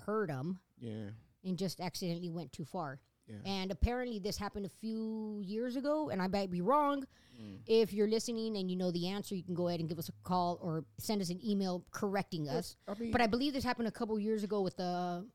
hurt 0.00 0.30
him 0.30 0.58
Yeah. 0.78 1.10
and 1.44 1.58
just 1.58 1.80
accidentally 1.80 2.30
went 2.30 2.52
too 2.52 2.64
far. 2.64 3.00
Yeah. 3.26 3.36
And 3.46 3.70
apparently, 3.70 4.18
this 4.18 4.36
happened 4.36 4.66
a 4.66 4.68
few 4.68 5.40
years 5.42 5.76
ago, 5.76 6.10
and 6.10 6.20
I 6.20 6.26
might 6.28 6.50
be 6.50 6.60
wrong. 6.60 7.06
Mm. 7.40 7.60
If 7.66 7.92
you're 7.94 8.06
listening 8.08 8.56
and 8.58 8.70
you 8.70 8.76
know 8.76 8.90
the 8.90 9.08
answer, 9.08 9.34
you 9.34 9.42
can 9.42 9.54
go 9.54 9.68
ahead 9.68 9.80
and 9.80 9.88
give 9.88 9.98
us 9.98 10.10
a 10.10 10.12
call 10.24 10.58
or 10.60 10.84
send 10.98 11.22
us 11.22 11.30
an 11.30 11.40
email 11.42 11.84
correcting 11.90 12.48
us. 12.50 12.76
I 12.86 12.94
mean, 12.94 13.10
But 13.10 13.22
I 13.22 13.26
believe 13.26 13.54
this 13.54 13.64
happened 13.64 13.88
a 13.88 13.92
couple 13.92 14.18
years 14.18 14.44
ago 14.44 14.60
with 14.60 14.76
the 14.76 15.26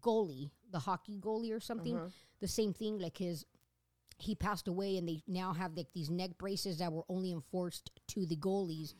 goalie, 0.00 0.50
the 0.72 0.80
hockey 0.80 1.18
goalie 1.18 1.52
or 1.54 1.60
something. 1.60 1.96
Uh-huh. 1.96 2.08
The 2.40 2.48
same 2.48 2.72
thing, 2.74 2.98
like 2.98 3.18
his, 3.18 3.44
he 4.18 4.34
passed 4.34 4.66
away, 4.66 4.96
and 4.96 5.08
they 5.08 5.22
now 5.28 5.52
have 5.52 5.76
like 5.76 5.92
these 5.94 6.10
neck 6.10 6.30
braces 6.36 6.78
that 6.78 6.92
were 6.92 7.04
only 7.08 7.30
enforced 7.30 7.90
to 8.08 8.26
the 8.26 8.36
goalies. 8.36 8.94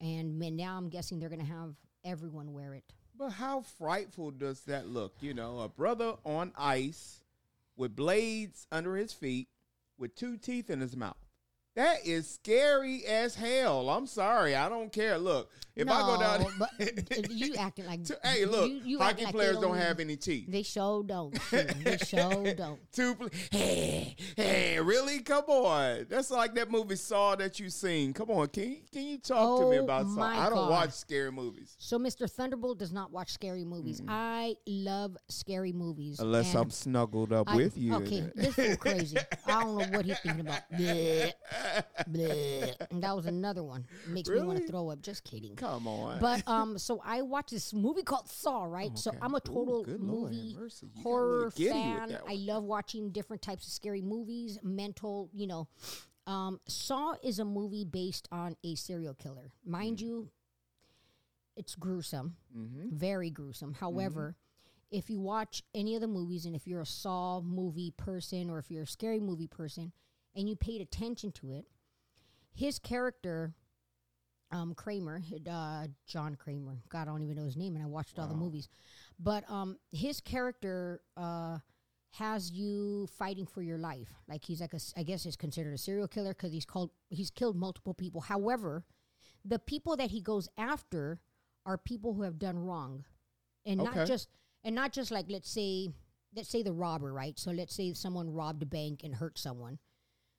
And 0.00 0.38
man, 0.40 0.56
now 0.56 0.76
I'm 0.76 0.88
guessing 0.88 1.20
they're 1.20 1.28
gonna 1.28 1.44
have 1.44 1.76
everyone 2.04 2.52
wear 2.52 2.74
it. 2.74 2.92
But 3.18 3.30
how 3.30 3.62
frightful 3.62 4.30
does 4.30 4.60
that 4.62 4.88
look? 4.88 5.14
You 5.20 5.34
know, 5.34 5.60
a 5.60 5.68
brother 5.68 6.14
on 6.24 6.52
ice 6.56 7.20
with 7.76 7.96
blades 7.96 8.66
under 8.70 8.96
his 8.96 9.12
feet 9.12 9.48
with 9.98 10.14
two 10.14 10.36
teeth 10.36 10.70
in 10.70 10.80
his 10.80 10.96
mouth. 10.96 11.23
That 11.76 12.06
is 12.06 12.30
scary 12.30 13.04
as 13.04 13.34
hell. 13.34 13.90
I'm 13.90 14.06
sorry. 14.06 14.54
I 14.54 14.68
don't 14.68 14.92
care. 14.92 15.18
Look, 15.18 15.50
if 15.74 15.88
I 15.90 16.00
go 16.02 16.20
down 16.20 16.40
No, 16.42 16.50
but 16.56 17.30
you 17.32 17.56
acting 17.56 17.86
like 17.86 18.04
To- 18.04 18.18
hey, 18.22 18.44
look, 18.44 18.70
you, 18.70 18.80
you 18.84 18.98
hockey 19.00 19.24
like 19.24 19.34
players 19.34 19.56
don't 19.58 19.70
even- 19.74 19.80
have 19.80 19.98
any 19.98 20.14
teeth. 20.16 20.44
They 20.48 20.62
show 20.62 21.02
don't. 21.02 21.36
shoot. 21.50 21.84
they 21.84 21.96
show 21.98 22.54
don't. 22.54 22.78
Two, 22.92 23.16
pl- 23.16 23.28
hey, 23.50 24.14
hey, 24.36 24.78
really? 24.80 25.18
Come 25.22 25.46
on, 25.46 26.06
that's 26.08 26.30
like 26.30 26.54
that 26.54 26.70
movie 26.70 26.94
Saw 26.94 27.34
that 27.34 27.58
you 27.58 27.68
seen. 27.70 28.12
Come 28.12 28.30
on, 28.30 28.46
can 28.48 28.70
you, 28.70 28.76
can 28.92 29.02
you 29.02 29.18
talk 29.18 29.60
to 29.62 29.68
me 29.70 29.78
Oh 29.78 29.84
about 29.84 30.06
Saw? 30.06 30.22
I 30.22 30.44
don't 30.44 30.54
God. 30.54 30.70
watch 30.70 30.92
scary 30.92 31.32
movies 31.32 31.74
So 31.80 31.98
Mr. 31.98 32.30
Thunderbolt 32.30 32.78
does 32.78 32.92
not 32.92 33.10
watch 33.10 33.32
scary 33.32 33.64
movies. 33.64 34.00
Mm. 34.00 34.06
I 34.10 34.54
love 34.68 35.16
scary 35.28 35.72
movies. 35.72 36.20
unless 36.20 36.54
I'm 36.54 36.70
snuggled 36.70 37.32
up 37.32 37.48
I- 37.50 37.56
with 37.56 37.76
you. 37.76 37.94
Okay, 37.96 38.30
this 38.36 38.56
is 38.60 38.76
crazy. 38.76 39.16
I 39.46 39.64
don't 39.64 39.76
know 39.76 39.96
what 39.96 40.04
he's 40.04 40.20
thinking 40.20 40.42
about. 40.42 40.60
Bleh, 41.64 41.84
bleh. 42.10 42.74
And 42.90 43.02
that 43.02 43.16
was 43.16 43.26
another 43.26 43.62
one. 43.62 43.86
Makes 44.06 44.28
me 44.28 44.40
want 44.42 44.60
to 44.60 44.66
throw 44.66 44.90
up. 44.90 45.00
Just 45.02 45.24
kidding. 45.24 45.56
Come 45.56 45.86
on, 45.88 46.20
But 46.20 46.46
um, 46.48 46.78
so 46.78 47.00
I 47.04 47.22
watched 47.22 47.50
this 47.50 47.72
movie 47.72 48.02
called 48.02 48.28
Saw, 48.28 48.64
right? 48.64 48.96
So 48.98 49.12
I'm 49.22 49.34
a 49.34 49.40
total 49.40 49.84
have 49.84 50.00
movie 50.00 50.54
mercy. 50.58 50.86
You 50.92 50.92
got 50.94 51.00
a 51.00 51.02
horror 51.02 51.36
little 51.44 51.50
giddy 51.56 51.94
with 51.94 52.08
fan. 52.10 52.18
I 52.28 52.34
love 52.36 52.64
watching 52.64 53.10
different 53.10 53.42
types 53.42 53.66
of 53.66 53.72
scary 53.72 54.02
movies, 54.02 54.58
mental, 54.62 55.30
you 55.32 55.46
know, 55.46 55.68
Um, 56.26 56.60
Saw 56.66 57.14
is 57.22 57.38
a 57.38 57.44
movie 57.44 57.84
based 57.84 58.28
on 58.32 58.56
a 58.64 58.74
serial 58.76 59.14
killer. 59.14 59.52
Mind 59.64 60.00
you, 60.00 60.30
it's 61.56 61.74
gruesome, 61.74 62.36
Mm-hmm. 62.56 62.96
very 62.96 63.30
gruesome. 63.30 63.74
However, 63.74 64.36
if 64.90 65.10
you 65.10 65.20
watch 65.20 65.62
any 65.74 65.94
of 65.96 66.00
the 66.00 66.06
movies 66.08 66.46
and 66.46 66.54
if 66.56 66.66
you're 66.66 66.80
a 66.80 66.86
Saw 66.86 67.40
movie 67.40 67.90
person 67.96 68.48
or 68.50 68.58
if 68.58 68.70
you're 68.70 68.84
a 68.84 68.86
scary 68.86 69.20
movie 69.20 69.48
person 69.48 69.92
and 70.34 70.48
you 70.48 70.56
paid 70.56 70.80
attention 70.80 71.32
to 71.32 71.50
it, 71.52 71.66
his 72.54 72.78
character, 72.78 73.54
um, 74.50 74.74
Kramer, 74.74 75.22
uh, 75.50 75.86
John 76.06 76.34
Kramer, 76.36 76.78
God, 76.88 77.02
I 77.02 77.04
don't 77.06 77.22
even 77.22 77.36
know 77.36 77.44
his 77.44 77.56
name, 77.56 77.74
and 77.74 77.82
I 77.82 77.86
watched 77.88 78.18
all 78.18 78.28
the 78.28 78.34
movies, 78.34 78.68
but 79.18 79.48
um, 79.50 79.78
his 79.90 80.20
character 80.20 81.00
uh, 81.16 81.58
has 82.12 82.52
you 82.52 83.08
fighting 83.18 83.46
for 83.46 83.62
your 83.62 83.78
life. 83.78 84.08
Like 84.28 84.44
he's 84.44 84.60
like 84.60 84.74
a, 84.74 84.80
I 84.96 85.02
guess 85.02 85.26
is 85.26 85.36
considered 85.36 85.74
a 85.74 85.78
serial 85.78 86.06
killer 86.06 86.30
because 86.34 86.52
he's 86.52 86.64
called 86.64 86.90
he's 87.10 87.30
killed 87.30 87.56
multiple 87.56 87.94
people. 87.94 88.20
However, 88.20 88.84
the 89.44 89.58
people 89.58 89.96
that 89.96 90.10
he 90.10 90.20
goes 90.20 90.48
after 90.56 91.20
are 91.66 91.76
people 91.76 92.14
who 92.14 92.22
have 92.22 92.38
done 92.38 92.58
wrong, 92.58 93.04
and 93.66 93.80
Okay. 93.80 93.96
not 93.96 94.06
just 94.06 94.28
and 94.62 94.74
not 94.74 94.92
just 94.92 95.10
like 95.10 95.26
let's 95.28 95.50
say 95.50 95.88
let's 96.36 96.48
say 96.48 96.62
the 96.62 96.72
robber, 96.72 97.12
right? 97.12 97.36
So 97.38 97.50
let's 97.50 97.74
say 97.74 97.92
someone 97.94 98.32
robbed 98.32 98.62
a 98.62 98.66
bank 98.66 99.02
and 99.02 99.14
hurt 99.16 99.38
someone. 99.38 99.78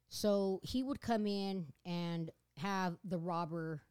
So 0.09 0.59
he 0.63 0.83
would 0.83 1.01
come 1.01 1.25
in 1.27 1.67
and 1.85 2.31
have 2.57 2.97
the 3.03 3.17
robber 3.17 3.81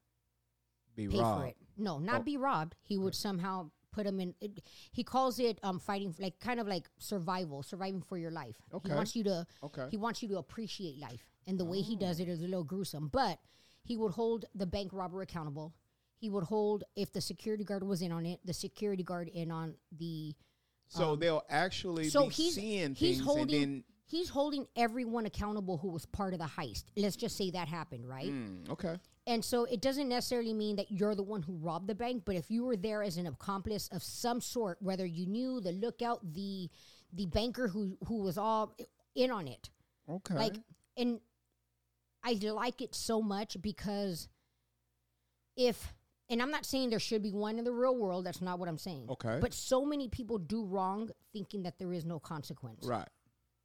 Be 0.97 1.09
pay 1.09 1.19
robbed. 1.21 1.41
for 1.43 1.47
it. 1.49 1.57
No, 1.77 1.99
not 1.99 2.21
Oh. 2.21 2.25
be 2.25 2.37
robbed. 2.37 2.77
He 2.83 2.97
would 2.97 3.15
somehow 3.15 3.71
put 3.93 4.07
him 4.07 4.21
in. 4.21 4.35
It, 4.41 4.61
he 4.93 5.05
calls 5.05 5.39
it 5.39 5.59
um 5.63 5.79
fighting, 5.79 6.15
like 6.19 6.39
kind 6.41 6.61
of 6.61 6.67
like 6.67 6.89
survival, 6.99 7.63
surviving 7.63 8.03
for 8.03 8.17
your 8.17 8.31
life. 8.31 8.57
Okay. 8.73 8.89
He 8.91 8.95
wants 8.95 9.17
you 9.17 9.25
to. 9.25 9.47
Okay. 9.63 9.87
He 9.91 9.97
wants 9.97 10.23
you 10.23 10.29
to 10.31 10.39
appreciate 10.39 10.99
life, 10.99 11.27
and 11.47 11.59
the 11.59 11.65
way 11.65 11.81
he 11.81 11.97
does 11.97 12.21
it 12.21 12.29
is 12.29 12.41
a 12.41 12.45
little 12.45 12.65
gruesome. 12.65 13.09
But 13.09 13.39
he 13.83 13.97
would 13.97 14.13
hold 14.13 14.47
the 14.55 14.67
bank 14.67 14.93
robber 14.93 15.21
accountable. 15.23 15.75
He 16.17 16.31
would 16.31 16.45
hold 16.45 16.85
if 16.97 17.13
the 17.13 17.21
security 17.21 17.65
guard 17.65 17.83
was 17.83 18.01
in 18.01 18.11
on 18.13 18.25
it, 18.25 18.41
the 18.45 18.55
security 18.55 19.03
guard 19.03 19.29
in 19.29 19.51
on 19.51 19.75
the. 19.93 20.35
So 20.89 21.17
they'll 21.17 21.45
actually 21.49 22.05
Um, 22.05 22.11
So 22.11 22.29
be 22.29 22.35
he's 22.35 22.55
seeing 22.55 22.95
he's 22.95 23.17
things 23.17 23.27
holding 23.27 23.63
and 23.63 23.73
then. 23.75 23.85
He's 24.07 24.29
holding 24.29 24.67
everyone 24.77 25.27
accountable 25.27 25.79
who 25.79 25.89
was 25.89 26.07
part 26.07 26.33
of 26.33 26.39
the 26.39 26.45
heist. 26.47 26.85
Let's 26.97 27.17
just 27.17 27.37
say 27.37 27.51
that 27.53 27.69
happened, 27.69 28.09
right? 28.09 28.31
Mm, 28.31 28.69
okay. 28.71 28.97
And 29.27 29.45
so 29.45 29.65
it 29.65 29.81
doesn't 29.81 30.09
necessarily 30.09 30.53
mean 30.53 30.77
that 30.77 30.91
you're 30.91 31.15
the 31.15 31.23
one 31.23 31.43
who 31.43 31.57
robbed 31.57 31.87
the 31.89 31.95
bank, 31.95 32.23
but 32.27 32.37
if 32.37 32.51
you 32.51 32.65
were 32.65 32.77
there 32.77 33.03
as 33.03 33.17
an 33.17 33.27
accomplice 33.27 33.89
of 33.89 34.03
some 34.03 34.41
sort, 34.41 34.77
whether 34.83 35.07
you 35.07 35.27
knew 35.27 35.61
the 35.61 35.73
lookout, 35.73 36.35
the 36.35 36.69
the 37.13 37.27
banker 37.27 37.69
who 37.69 37.97
who 38.07 38.19
was 38.23 38.37
all 38.37 38.77
in 39.15 39.31
on 39.31 39.47
it, 39.49 39.71
Okay. 40.09 40.35
like, 40.35 40.57
and 40.97 41.21
I 42.23 42.33
like 42.33 42.83
it 42.83 42.95
so 42.95 43.23
much 43.23 43.57
because 43.63 44.29
if 45.57 45.95
and 46.31 46.41
I'm 46.43 46.51
not 46.51 46.65
saying 46.65 46.91
there 46.91 46.99
should 46.99 47.23
be 47.23 47.33
one 47.33 47.59
in 47.59 47.65
the 47.65 47.73
real 47.73 47.95
world. 47.97 48.25
That's 48.25 48.41
not 48.41 48.59
what 48.59 48.69
I'm 48.69 48.79
saying. 48.79 49.07
Okay. 49.11 49.39
But 49.41 49.53
so 49.53 49.85
many 49.85 50.09
people 50.09 50.39
do 50.39 50.65
wrong 50.65 51.11
thinking 51.33 51.63
that 51.65 51.79
there 51.79 51.93
is 51.93 52.05
no 52.05 52.19
consequence. 52.19 52.87
Right. 52.87 53.09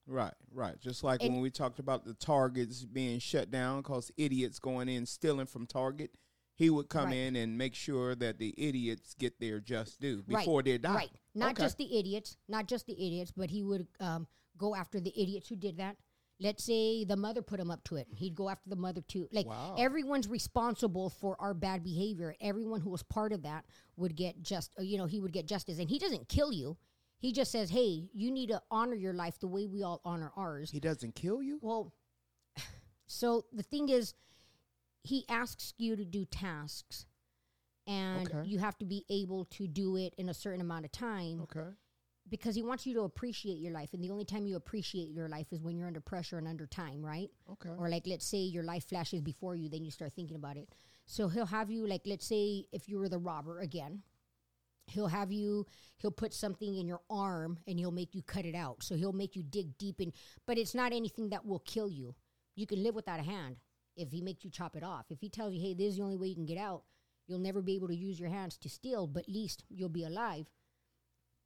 Right, 0.10 0.34
right. 0.52 0.80
Just 0.80 1.04
like 1.04 1.22
And- 1.24 1.34
when 1.34 1.42
we 1.42 1.52
talked 1.52 1.78
about 1.80 2.04
the 2.04 2.16
Targets 2.16 2.84
being 2.84 3.20
shut 3.20 3.52
down 3.52 3.82
because 3.82 4.12
idiots 4.18 4.58
going 4.58 4.90
in 4.90 5.06
stealing 5.06 5.46
from 5.46 5.68
Target, 5.68 6.12
he 6.56 6.70
would 6.72 6.90
come 6.90 7.06
Right. 7.10 7.16
in 7.18 7.36
and 7.36 7.58
make 7.58 7.76
sure 7.76 8.16
that 8.16 8.40
the 8.40 8.54
idiots 8.58 9.14
get 9.14 9.40
their 9.40 9.60
just 9.60 10.00
due 10.02 10.24
Right, 10.28 10.40
before 10.40 10.64
they 10.64 10.78
die. 10.80 10.96
Right. 10.96 11.12
Not 11.36 11.52
Okay. 11.52 11.64
just 11.64 11.78
the 11.78 11.98
idiots, 11.98 12.38
not 12.48 12.68
just 12.68 12.88
the 12.88 12.94
idiots, 12.94 13.32
but 13.32 13.52
he 13.52 13.62
would 13.64 13.88
um, 14.00 14.28
go 14.58 14.76
after 14.76 15.00
the 15.00 15.14
idiots 15.16 15.48
who 15.48 15.56
did 15.56 15.78
that. 15.78 15.96
Let's 16.42 16.64
say 16.64 17.04
the 17.04 17.16
mother 17.18 17.42
put 17.42 17.60
him 17.60 17.70
up 17.70 17.84
to 17.86 17.98
it. 17.98 18.08
He'd 18.16 18.34
go 18.34 18.50
after 18.50 18.70
the 18.70 18.76
mother 18.78 19.02
too. 19.02 19.28
Like 19.32 19.46
Wow. 19.46 19.76
everyone's 19.78 20.28
responsible 20.28 21.10
for 21.10 21.40
our 21.40 21.54
bad 21.54 21.84
behavior. 21.84 22.36
Everyone 22.42 22.82
who 22.82 22.90
was 22.90 23.04
part 23.04 23.32
of 23.32 23.44
that 23.44 23.66
would 23.98 24.16
get 24.16 24.42
just, 24.42 24.72
you 24.80 24.98
know, 24.98 25.06
he 25.06 25.20
would 25.20 25.34
get 25.34 25.46
justice. 25.46 25.78
And 25.80 25.90
he 25.90 26.00
doesn't 26.00 26.30
kill 26.30 26.52
you. 26.52 26.78
He 27.20 27.32
just 27.34 27.52
says, 27.52 27.70
"Hey, 27.70 28.10
you 28.14 28.32
need 28.32 28.48
to 28.48 28.62
honor 28.72 28.96
your 28.96 29.14
life 29.14 29.40
the 29.40 29.48
way 29.48 29.68
we 29.68 29.84
all 29.84 30.02
honor 30.06 30.32
ours." 30.36 30.72
He 30.72 30.80
doesn't 30.80 31.16
kill 31.16 31.42
you? 31.44 31.60
Well, 31.62 31.94
so 33.08 33.46
the 33.52 33.64
thing 33.64 33.90
is, 33.90 34.14
he 35.04 35.26
asks 35.30 35.74
you 35.78 35.96
to 35.96 36.06
do 36.06 36.26
tasks, 36.26 37.06
and 37.88 38.28
Okay. 38.28 38.48
you 38.50 38.60
have 38.60 38.78
to 38.80 38.86
be 38.86 39.06
able 39.10 39.46
to 39.46 39.68
do 39.68 39.98
it 39.98 40.14
in 40.18 40.30
a 40.30 40.34
certain 40.34 40.62
amount 40.62 40.86
of 40.86 40.92
time 40.92 41.42
Okay. 41.44 41.70
because 42.30 42.56
he 42.56 42.62
wants 42.62 42.86
you 42.86 42.94
to 42.94 43.02
appreciate 43.02 43.58
your 43.60 43.72
life. 43.74 43.94
And 43.94 44.04
the 44.04 44.12
only 44.12 44.26
time 44.26 44.46
you 44.46 44.56
appreciate 44.56 45.10
your 45.10 45.28
life 45.28 45.48
is 45.52 45.62
when 45.64 45.76
you're 45.78 45.88
under 45.88 46.02
pressure 46.02 46.38
and 46.38 46.48
under 46.48 46.68
time, 46.68 47.04
right? 47.04 47.30
Okay. 47.52 47.70
Or 47.78 47.90
like, 47.90 48.06
let's 48.06 48.26
say 48.26 48.38
your 48.38 48.64
life 48.64 48.88
flashes 48.88 49.22
before 49.22 49.56
you, 49.56 49.68
then 49.70 49.84
you 49.84 49.92
start 49.92 50.14
thinking 50.14 50.36
about 50.36 50.58
it. 50.58 50.70
So 51.06 51.28
he'll 51.28 51.48
have 51.48 51.72
you, 51.72 51.88
like, 51.88 52.02
let's 52.06 52.28
say 52.28 52.66
if 52.72 52.88
you 52.88 53.00
were 53.00 53.10
the 53.10 53.18
robber 53.18 53.60
again, 53.60 54.04
he'll 54.90 55.08
have 55.08 55.32
you, 55.32 55.66
he'll 55.98 56.12
put 56.12 56.34
something 56.34 56.76
in 56.78 56.88
your 56.88 57.02
arm 57.10 57.60
and 57.68 57.80
he'll 57.80 57.92
make 57.92 58.16
you 58.16 58.22
cut 58.22 58.46
it 58.46 58.56
out. 58.56 58.84
So 58.84 58.96
he'll 58.96 59.14
make 59.14 59.36
you 59.36 59.44
dig 59.44 59.78
deep 59.78 60.02
in, 60.02 60.12
but 60.46 60.58
it's 60.58 60.76
not 60.76 60.94
anything 60.94 61.30
that 61.30 61.46
will 61.46 61.60
kill 61.60 61.90
you. 61.90 62.16
You 62.56 62.68
can 62.68 62.84
live 62.84 62.96
without 62.96 63.20
a 63.20 63.24
hand 63.24 63.58
if 63.96 64.12
he 64.12 64.22
makes 64.22 64.44
you 64.44 64.50
chop 64.50 64.76
it 64.76 64.84
off. 64.84 65.06
If 65.10 65.20
he 65.22 65.30
tells 65.30 65.54
you, 65.54 65.62
hey, 65.62 65.74
this 65.74 65.88
is 65.92 65.98
the 65.98 66.04
only 66.04 66.18
way 66.18 66.28
you 66.28 66.36
can 66.36 66.46
get 66.46 66.58
out, 66.58 66.84
you'll 67.28 67.40
never 67.40 67.62
be 67.62 67.76
able 67.76 67.88
to 67.88 67.96
use 67.96 68.20
your 68.20 68.30
hands 68.30 68.58
to 68.58 68.70
steal, 68.70 69.08
but 69.08 69.24
at 69.24 69.30
least 69.30 69.64
you'll 69.70 69.90
be 69.90 70.04
alive. 70.04 70.48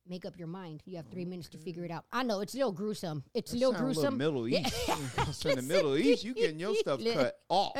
Make 0.07 0.25
up 0.25 0.37
your 0.37 0.47
mind. 0.47 0.81
You 0.85 0.97
have 0.97 1.07
three 1.07 1.23
minutes 1.23 1.47
to 1.49 1.57
figure 1.57 1.85
it 1.85 1.91
out. 1.91 2.03
I 2.11 2.23
know 2.23 2.41
it's 2.41 2.53
a 2.53 2.57
little 2.57 2.73
gruesome. 2.73 3.23
It's 3.33 3.51
a 3.51 3.55
That 3.55 3.59
little 3.59 3.73
sound 3.73 3.85
gruesome. 3.85 4.17
Middle 4.17 4.47
East. 4.49 4.89
In 5.45 5.55
the 5.55 5.61
Middle 5.61 5.95
East, 5.95 6.25
you 6.25 6.33
getting 6.33 6.59
your 6.59 6.75
stuff 6.75 6.99
cut 7.13 7.37
off. 7.47 7.73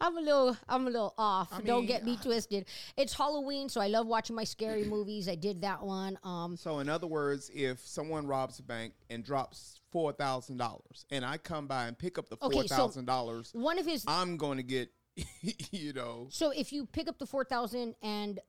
I'm 0.00 0.16
a 0.16 0.20
little, 0.20 0.56
I'm 0.68 0.86
a 0.86 0.90
little 0.90 1.14
off. 1.18 1.48
I 1.52 1.60
Don't 1.60 1.86
get 1.86 2.04
me 2.04 2.16
twisted. 2.22 2.66
It's 2.96 3.12
Halloween, 3.12 3.68
so 3.68 3.80
I 3.80 3.88
love 3.88 4.06
watching 4.06 4.34
my 4.34 4.44
scary 4.44 4.84
movies. 4.96 5.28
I 5.28 5.34
did 5.34 5.60
that 5.62 5.82
one. 5.82 6.18
Um, 6.24 6.56
So 6.56 6.78
in 6.78 6.88
other 6.88 7.06
words, 7.06 7.50
if 7.54 7.86
someone 7.86 8.26
robs 8.26 8.58
a 8.58 8.62
bank 8.62 8.94
and 9.10 9.22
drops 9.24 9.80
four 9.92 10.12
thousand 10.12 10.56
dollars, 10.56 11.04
and 11.10 11.24
I 11.24 11.36
come 11.36 11.66
by 11.66 11.86
and 11.86 11.98
pick 11.98 12.18
up 12.18 12.28
the 12.28 12.36
Okay, 12.42 12.66
so- 12.66 12.90
dollars, 13.02 13.50
one 13.52 13.78
of 13.78 13.86
his. 13.86 14.04
I'm 14.08 14.36
going 14.36 14.56
to 14.56 14.62
get, 14.64 14.90
you 15.70 15.92
know, 15.92 16.28
So 16.30 16.50
if 16.50 16.72
you 16.72 16.86
pick 16.86 17.08
up 17.08 17.18
the 17.18 17.26
four 17.26 17.44
thousand 17.44 17.94
and 18.02 18.40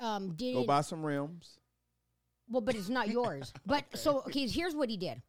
um, 0.00 0.34
did 0.34 0.54
go 0.54 0.64
buy 0.64 0.80
some 0.80 1.04
rims. 1.06 1.58
well, 2.50 2.60
but 2.60 2.74
it's 2.74 2.88
not 2.88 3.08
yours. 3.08 3.52
But 3.66 3.84
so 3.94 4.18
okay, 4.26 4.46
here's 4.48 4.74
what 4.74 4.88
he 4.90 4.96
did. 4.96 5.22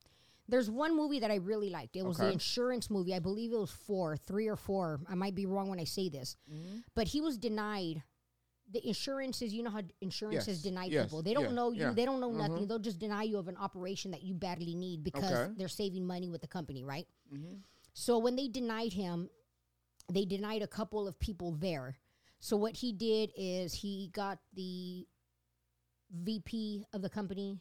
There's 0.50 0.70
one 0.70 0.96
movie 0.96 1.20
that 1.20 1.32
I 1.32 1.36
really 1.36 1.70
liked. 1.70 1.96
It 1.96 2.06
was 2.06 2.18
the 2.18 2.30
insurance 2.32 2.90
movie. 2.90 3.14
I 3.16 3.20
believe 3.20 3.54
it 3.54 3.58
was 3.58 3.72
four, 3.72 4.18
three 4.18 4.48
or 4.48 4.58
four. 4.58 5.00
I 5.08 5.16
might 5.16 5.36
be 5.36 5.46
wrong 5.46 5.70
when 5.70 5.80
I 5.80 5.86
say 5.86 6.10
this, 6.10 6.36
Mm-hmm. 6.52 6.80
but 6.96 7.08
he 7.08 7.22
was 7.22 7.38
denied. 7.38 8.04
The 8.72 8.86
insurances, 8.88 9.54
you 9.54 9.62
know 9.64 9.70
how 9.70 9.82
insurance 10.02 10.46
has 10.48 10.58
Yes, 10.58 10.64
denied 10.64 10.92
yes, 10.92 11.06
people. 11.06 11.22
They 11.22 11.34
don't 11.34 11.46
yeah, 11.46 11.52
know 11.52 11.72
you. 11.72 11.82
yeah. 11.82 11.94
They 11.94 12.06
don't 12.06 12.20
know 12.20 12.32
Mhm. 12.32 12.38
nothing. 12.38 12.68
They'll 12.68 12.80
just 12.80 12.98
deny 13.00 13.24
you 13.24 13.38
of 13.38 13.48
an 13.48 13.58
operation 13.58 14.12
that 14.12 14.24
you 14.24 14.34
badly 14.34 14.74
need 14.74 15.04
because 15.04 15.32
Okay. 15.32 15.54
they're 15.58 15.68
saving 15.68 16.06
money 16.06 16.30
with 16.30 16.42
the 16.42 16.48
company, 16.48 16.84
right? 16.84 17.08
Mm-hmm. 17.32 17.56
So 17.94 18.18
when 18.18 18.36
they 18.36 18.48
denied 18.48 18.94
him, 18.94 19.30
they 20.12 20.26
denied 20.26 20.62
a 20.62 20.68
couple 20.68 21.08
of 21.08 21.20
people 21.20 21.52
there. 21.54 21.98
So 22.40 22.58
what 22.58 22.76
he 22.78 22.92
did 22.92 23.32
is 23.38 23.74
he 23.74 24.10
got 24.14 24.40
the 24.54 25.08
VP 26.12 26.86
of 26.94 27.02
the 27.02 27.10
company. 27.10 27.60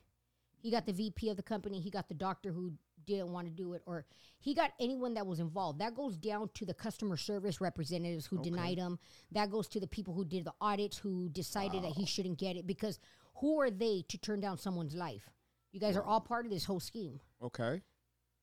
He 0.62 0.70
got 0.70 0.86
the 0.86 0.92
VP 0.92 1.28
of 1.28 1.36
the 1.36 1.42
company. 1.42 1.80
He 1.80 1.90
got 1.90 2.08
the 2.08 2.14
doctor 2.14 2.52
who 2.52 2.72
didn't 3.04 3.32
want 3.32 3.48
to 3.48 3.52
do 3.52 3.72
it, 3.74 3.82
or 3.84 4.06
he 4.38 4.54
got 4.54 4.70
anyone 4.78 5.14
that 5.14 5.26
was 5.26 5.40
involved. 5.40 5.80
That 5.80 5.96
goes 5.96 6.16
down 6.16 6.50
to 6.54 6.64
the 6.64 6.72
customer 6.72 7.16
service 7.16 7.60
representatives 7.60 8.26
who 8.26 8.38
Okay. 8.38 8.50
denied 8.50 8.78
him. 8.78 9.00
That 9.32 9.50
goes 9.50 9.66
to 9.70 9.80
the 9.80 9.88
people 9.88 10.14
who 10.14 10.24
did 10.24 10.44
the 10.44 10.54
audits 10.60 10.96
who 10.98 11.28
decided 11.30 11.82
that 11.82 11.92
he 11.92 12.06
shouldn't 12.06 12.38
get 12.38 12.56
it 12.56 12.64
because 12.64 13.00
who 13.40 13.60
are 13.60 13.70
they 13.72 14.04
to 14.08 14.18
turn 14.18 14.38
down 14.40 14.56
someone's 14.56 14.94
life? 14.94 15.28
You 15.72 15.80
guys 15.80 15.96
are 15.96 16.04
all 16.04 16.20
part 16.20 16.44
of 16.44 16.52
this 16.52 16.64
whole 16.64 16.78
scheme. 16.80 17.18
Okay, 17.42 17.82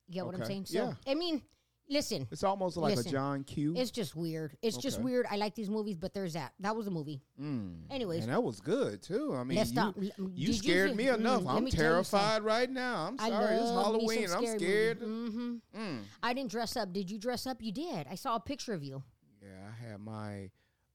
You 0.08 0.14
get 0.16 0.26
what 0.26 0.36
I'm 0.36 0.44
saying? 0.44 0.66
So, 0.66 0.94
I 1.08 1.14
mean, 1.16 1.42
listen, 1.90 2.28
it's 2.32 2.44
almost 2.44 2.78
like 2.78 2.96
Listen, 2.96 3.10
a 3.10 3.12
John 3.12 3.44
Q. 3.44 3.74
it's 3.76 3.92
just 3.92 4.16
weird. 4.16 4.56
It's 4.62 4.78
just 4.78 5.02
weird. 5.02 5.26
I 5.30 5.38
like 5.38 5.56
these 5.56 5.70
movies, 5.70 5.98
but 5.98 6.14
there's 6.14 6.34
that. 6.34 6.54
That 6.60 6.76
was 6.76 6.88
a 6.88 6.92
movie. 6.92 7.22
Mm. 7.42 7.82
Anyways. 7.90 8.24
and 8.24 8.32
that 8.32 8.42
was 8.42 8.60
good 8.60 9.02
too. 9.02 9.34
I 9.36 9.44
mean, 9.44 9.58
you, 9.58 9.66
stop. 9.66 9.96
You 9.98 10.12
you 10.36 10.54
scared 10.54 10.96
me 10.96 11.06
mm, 11.06 11.16
enough. 11.16 11.44
I'm 11.48 11.64
me 11.64 11.72
tell 11.72 11.98
you 11.98 12.04
something. 12.04 12.20
terrified 12.20 12.44
right 12.44 12.70
now. 12.70 13.08
I'm 13.08 13.18
sorry. 13.18 13.56
It's 13.56 13.64
love 13.64 13.96
me 13.96 14.26
some 14.28 14.44
Halloween. 14.44 14.52
I'm 14.52 14.60
scared. 14.60 14.98
hmm 15.00 15.56
Mm. 15.78 16.02
I 16.22 16.34
didn't 16.34 16.52
dress 16.52 16.76
up. 16.78 16.94
Did 16.94 17.10
you 17.10 17.18
dress 17.18 17.48
up? 17.48 17.62
You 17.62 17.72
did. 17.72 18.08
I 18.10 18.16
saw 18.16 18.36
a 18.36 18.40
picture 18.40 18.74
of 18.74 18.84
you. 18.84 19.04
Yeah, 19.42 19.50
I 19.68 19.90
had 19.90 20.00
my 20.00 20.50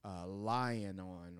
uh, 0.04 0.26
lion 0.26 1.00
on. 1.00 1.34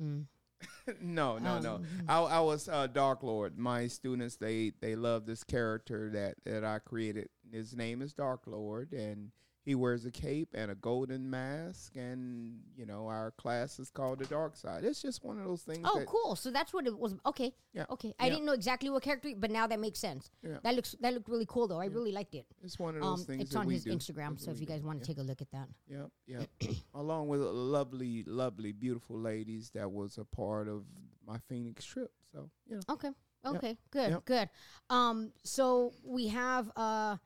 Mm. 0.00 0.24
no, 1.00 1.38
no, 1.38 1.58
no. 1.58 1.74
Um, 1.76 1.86
I, 2.08 2.18
I 2.20 2.40
was 2.40 2.68
uh, 2.68 2.86
Dark 2.86 3.22
Lord. 3.22 3.58
My 3.58 3.86
students 3.86 4.36
they 4.36 4.72
they 4.80 4.96
love 4.96 5.26
this 5.26 5.44
character 5.44 6.10
that 6.10 6.36
that 6.44 6.64
I 6.64 6.78
created. 6.78 7.28
His 7.52 7.74
name 7.76 8.02
is 8.02 8.12
Dark 8.12 8.42
Lord, 8.46 8.92
and 8.92 9.30
he 9.64 9.74
wears 9.74 10.06
a 10.06 10.10
cape 10.10 10.48
and 10.54 10.70
a 10.70 10.74
golden 10.74 11.28
mask, 11.28 11.94
and 11.96 12.58
you 12.74 12.86
know 12.86 13.06
our 13.06 13.32
class 13.32 13.78
is 13.78 13.90
called 13.90 14.18
the 14.20 14.24
Dark 14.26 14.56
Side. 14.56 14.82
It's 14.84 15.02
just 15.02 15.22
one 15.22 15.38
of 15.38 15.44
those 15.44 15.62
things. 15.62 15.80
Oh, 15.84 16.02
cool. 16.06 16.36
So 16.36 16.50
that's 16.50 16.72
what 16.72 16.86
it 16.86 16.98
was. 16.98 17.14
Okay. 17.26 17.52
Yeah. 17.74 17.84
Okay. 17.90 18.14
I 18.18 18.26
Yeah. 18.26 18.30
didn't 18.34 18.46
know 18.46 18.52
exactly 18.54 18.88
what 18.88 19.02
character, 19.02 19.30
but 19.36 19.50
now 19.50 19.66
that 19.66 19.78
makes 19.78 19.98
sense. 19.98 20.30
Yeah. 20.42 20.58
That 20.62 20.74
looks 20.74 20.94
that 21.00 21.12
looked 21.12 21.28
really 21.28 21.44
cool 21.46 21.68
though. 21.68 21.80
I 21.80 21.86
really 21.86 22.12
liked 22.12 22.34
it. 22.34 22.46
It's 22.62 22.78
one 22.78 22.94
of 22.96 23.02
those 23.02 23.20
Um, 23.20 23.26
things. 23.26 23.42
it's 23.42 23.54
on 23.56 23.68
his 23.68 23.84
do. 23.84 23.92
Instagram, 23.94 24.40
so 24.40 24.50
if 24.50 24.58
you 24.60 24.66
guys 24.66 24.80
do. 24.80 24.86
want 24.86 25.00
to 25.00 25.04
Yeah. 25.04 25.14
take 25.14 25.18
a 25.22 25.26
look 25.26 25.42
at 25.42 25.50
that. 25.50 25.68
Yep, 25.88 26.10
yep. 26.26 26.50
Along 26.94 27.28
with 27.28 27.40
lovely, 27.42 28.24
lovely, 28.24 28.72
beautiful 28.72 29.18
ladies 29.18 29.70
that 29.72 29.90
was 29.92 30.16
a 30.16 30.24
part 30.24 30.68
of 30.68 30.86
my 31.26 31.36
Phoenix 31.46 31.84
trip. 31.84 32.10
So, 32.32 32.48
you 32.66 32.76
know. 32.76 32.82
Okay. 32.88 33.10
Okay. 33.44 33.76
Good. 33.90 34.10
Yep. 34.12 34.24
Good. 34.24 34.50
Um. 34.88 35.32
So 35.44 35.92
we 36.02 36.28
have 36.28 36.70
uh, 36.74 37.18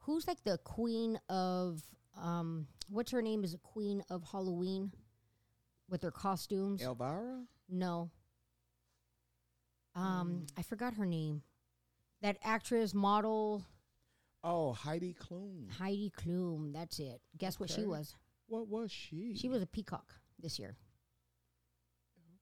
who's 0.00 0.26
like 0.26 0.42
the 0.44 0.58
queen 0.58 1.18
of 1.28 1.82
um, 2.20 2.66
what's 2.88 3.12
her 3.12 3.22
name? 3.22 3.44
Is 3.44 3.54
a 3.54 3.58
queen 3.58 4.02
of 4.10 4.22
Halloween 4.24 4.92
with 5.88 6.02
her 6.02 6.10
costumes? 6.10 6.82
Elvira? 6.82 7.44
No. 7.68 8.10
Um, 9.94 10.44
Mm. 10.46 10.50
I 10.58 10.62
forgot 10.62 10.94
her 10.94 11.06
name. 11.06 11.42
That 12.22 12.38
actress, 12.42 12.94
model 12.94 13.64
Oh, 14.42 14.72
Heidi 14.72 15.12
Klum. 15.14 15.70
Heidi 15.70 16.10
Klum. 16.16 16.72
That's 16.72 16.98
it. 16.98 17.20
Guess 17.36 17.60
what 17.60 17.68
she 17.68 17.82
Okay. 17.82 17.86
was? 17.86 18.14
What 18.46 18.68
was 18.68 18.90
she? 18.90 19.34
She 19.36 19.48
was 19.50 19.62
a 19.62 19.66
peacock 19.66 20.14
this 20.38 20.58
year. 20.58 20.76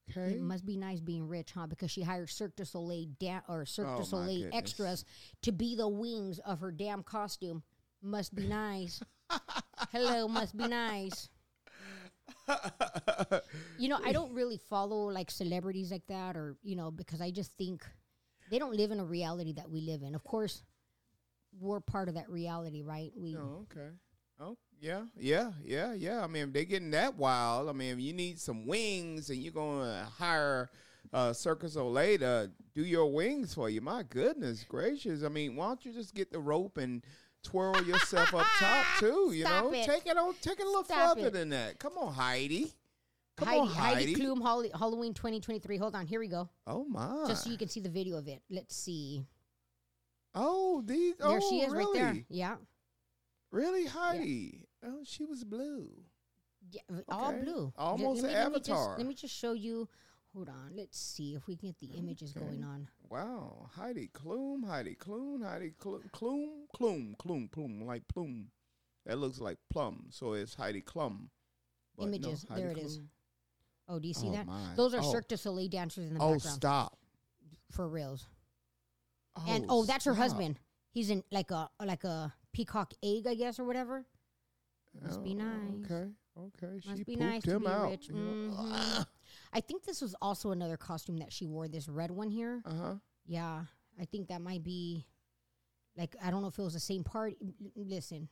Okay. 0.09 0.33
It 0.33 0.41
must 0.41 0.65
be 0.65 0.77
nice 0.77 0.99
being 0.99 1.27
rich, 1.27 1.51
huh? 1.53 1.67
Because 1.67 1.91
she 1.91 2.01
hired 2.01 2.29
Cirque 2.29 2.55
du 2.55 2.65
Soleil 2.65 3.07
da- 3.19 3.41
or 3.47 3.65
Cirque 3.65 3.87
Oh, 3.91 3.97
du 3.99 4.05
Soleil 4.05 4.49
extras 4.53 5.05
to 5.41 5.51
be 5.51 5.75
the 5.75 5.87
wings 5.87 6.39
of 6.39 6.59
her 6.61 6.71
damn 6.71 7.03
costume. 7.03 7.63
Must 8.01 8.33
be 8.33 8.47
nice. 8.47 9.01
Hello, 9.91 10.27
must 10.27 10.55
be 10.57 10.67
nice. 10.67 11.29
You 13.77 13.89
know, 13.89 13.99
I 14.03 14.11
don't 14.11 14.33
really 14.33 14.57
follow 14.69 15.09
like 15.09 15.31
celebrities 15.31 15.91
like 15.91 16.05
that, 16.07 16.35
or 16.35 16.55
you 16.63 16.75
know, 16.75 16.91
because 16.91 17.21
I 17.21 17.31
just 17.31 17.51
think 17.57 17.85
they 18.49 18.59
don't 18.59 18.75
live 18.75 18.91
in 18.91 18.99
a 18.99 19.05
reality 19.05 19.53
that 19.53 19.69
we 19.69 19.81
live 19.81 20.01
in. 20.01 20.15
Of 20.15 20.23
course, 20.23 20.63
we're 21.59 21.79
part 21.79 22.09
of 22.09 22.15
that 22.15 22.29
reality, 22.29 22.81
right? 22.81 23.11
We 23.15 23.35
oh, 23.37 23.65
okay. 23.71 23.89
Oh, 24.39 24.57
yeah, 24.79 25.01
yeah, 25.17 25.51
yeah, 25.65 25.93
yeah. 25.93 26.23
I 26.23 26.27
mean, 26.27 26.43
if 26.43 26.53
they're 26.53 26.63
getting 26.63 26.91
that 26.91 27.17
wild, 27.17 27.69
I 27.69 27.73
mean, 27.73 27.93
if 27.93 27.99
you 27.99 28.13
need 28.13 28.39
some 28.39 28.65
wings 28.65 29.29
and 29.29 29.39
you're 29.39 29.51
going 29.51 29.81
to 29.85 30.05
hire 30.17 30.69
uh, 31.11 31.33
Circus 31.33 31.75
Olay 31.75 32.17
to 32.19 32.49
do 32.73 32.85
your 32.85 33.11
wings 33.11 33.53
for 33.53 33.69
you, 33.69 33.81
my 33.81 34.03
goodness 34.03 34.63
gracious. 34.63 35.23
I 35.23 35.27
mean, 35.27 35.55
why 35.57 35.67
don't 35.67 35.83
you 35.83 35.91
just 35.91 36.15
get 36.15 36.31
the 36.31 36.39
rope 36.39 36.77
and 36.77 37.03
twirl 37.43 37.83
yourself 37.83 38.33
up 38.33 38.45
top 38.57 38.85
too? 38.99 39.31
You 39.33 39.43
Stop 39.43 39.65
know, 39.65 39.73
it. 39.73 39.85
take 39.85 40.05
it 40.05 40.17
on, 40.17 40.33
take 40.41 40.59
it 40.59 40.65
a 40.65 40.69
little 40.69 40.85
Stop 40.85 41.17
further 41.17 41.27
it. 41.27 41.33
than 41.33 41.49
that. 41.49 41.79
Come 41.79 41.97
on, 41.97 42.13
Heidi. 42.13 42.71
Come 43.35 43.47
Heidi, 43.47 43.59
on, 43.59 43.67
Heidi. 43.67 44.13
Heidi 44.13 44.15
Klum 44.15 44.41
Hall- 44.41 44.65
Halloween 44.77 45.13
2023. 45.13 45.77
Hold 45.77 45.95
on, 45.95 46.05
here 46.05 46.19
we 46.21 46.27
go. 46.29 46.49
Oh 46.65 46.85
my! 46.85 47.25
Just 47.27 47.43
so 47.43 47.49
you 47.49 47.57
can 47.57 47.67
see 47.67 47.79
the 47.81 47.89
video 47.89 48.17
of 48.17 48.27
it. 48.27 48.41
Let's 48.49 48.75
see. 48.75 49.25
oh, 50.35 50.81
these. 50.85 51.15
There 51.17 51.27
oh, 51.27 51.49
she 51.49 51.61
is 51.61 51.73
really? 51.73 51.99
right 51.99 52.13
there. 52.13 52.23
Yeah. 52.29 52.55
Really, 53.51 53.85
Heidi? 53.85 54.67
Oh, 54.83 55.01
she 55.03 55.25
was 55.25 55.43
blue. 55.43 55.89
Yeah, 56.71 56.81
v- 56.89 57.03
all 57.09 57.33
blue. 57.33 57.73
Almost 57.77 58.21
let 58.23 58.31
an 58.31 58.37
me- 58.37 58.43
let 58.43 58.51
me 58.51 58.57
just- 58.59 58.69
avatar. 58.69 58.97
Let 58.97 59.07
me 59.07 59.13
just 59.15 59.33
show 59.35 59.53
you. 59.53 59.87
Hold 60.33 60.49
on. 60.49 60.75
Let's 60.75 60.99
see 60.99 61.33
if 61.33 61.47
we 61.47 61.55
can 61.55 61.69
get 61.69 61.79
the 61.79 61.97
images 61.97 62.35
Okay. 62.37 62.45
going 62.45 62.63
on. 62.63 62.87
Wow, 63.09 63.67
Heidi 63.73 64.09
Klum, 64.09 64.63
Heidi 64.63 64.95
Klum, 64.95 65.43
Heidi 65.43 65.71
Klum, 65.71 66.03
Klum, 66.11 66.67
Klum, 66.75 67.17
Klum, 67.17 67.49
Klum, 67.49 67.85
like 67.85 68.07
plume. 68.07 68.51
That 69.05 69.17
looks 69.17 69.39
like 69.39 69.57
plum, 69.69 70.07
so 70.11 70.33
it's 70.33 70.53
Heidi 70.53 70.83
Klum. 70.83 71.29
But 71.95 72.03
no, 72.03 72.07
Images, 72.09 72.45
Heidi 72.47 72.61
there 72.61 72.71
it 72.71 72.77
is. 72.77 72.99
Klum. 72.99 73.07
Oh, 73.87 73.97
do 73.99 74.07
you 74.07 74.13
see 74.13 74.27
Oh, 74.29 74.33
that? 74.33 74.45
my. 74.45 74.75
Those 74.75 74.93
are 74.93 75.01
oh. 75.01 75.11
Cirque 75.11 75.27
du 75.29 75.37
Soleil 75.37 75.67
dancers 75.67 76.09
in 76.11 76.13
the 76.19 76.23
Oh, 76.23 76.33
background. 76.33 76.55
stop! 76.55 76.99
For 77.71 77.89
reals. 77.89 78.27
Oh, 79.35 79.45
and 79.47 79.65
oh, 79.67 79.83
that's 79.85 80.05
her 80.05 80.13
stop. 80.13 80.21
husband. 80.21 80.59
He's 80.91 81.09
in 81.09 81.23
like 81.31 81.49
a 81.49 81.71
like 81.83 82.03
a 82.03 82.31
peacock 82.53 82.93
egg, 83.03 83.27
I 83.27 83.35
guess, 83.35 83.59
or 83.59 83.65
whatever. 83.65 84.05
Must 85.01 85.23
be 85.23 85.31
Oh, 85.31 85.43
nice. 85.43 85.85
Okay, 85.91 86.11
okay. 86.37 86.73
Must 86.85 86.97
she 86.97 87.03
be 87.03 87.15
nice 87.15 87.43
to 87.43 87.59
be 87.59 87.67
out. 87.67 87.89
rich. 87.91 88.09
know. 88.09 88.17
Mhm. 88.17 89.05
I 89.53 89.61
think 89.61 89.83
this 89.83 90.01
was 90.01 90.15
also 90.21 90.51
another 90.51 90.77
costume 90.77 91.17
that 91.17 91.31
she 91.31 91.45
wore. 91.45 91.67
This 91.67 91.87
red 91.87 92.11
one 92.11 92.29
here. 92.29 92.61
Uh 92.65 92.73
huh. 92.75 92.95
Yeah, 93.25 93.65
I 93.99 94.05
think 94.05 94.27
that 94.29 94.41
might 94.41 94.63
be. 94.63 95.05
Like 95.95 96.15
I 96.23 96.31
don't 96.31 96.41
know 96.41 96.47
if 96.47 96.57
it 96.57 96.61
was 96.63 96.73
the 96.73 96.79
same 96.79 97.03
part. 97.03 97.35
L- 97.43 97.53
Listen, 97.75 98.29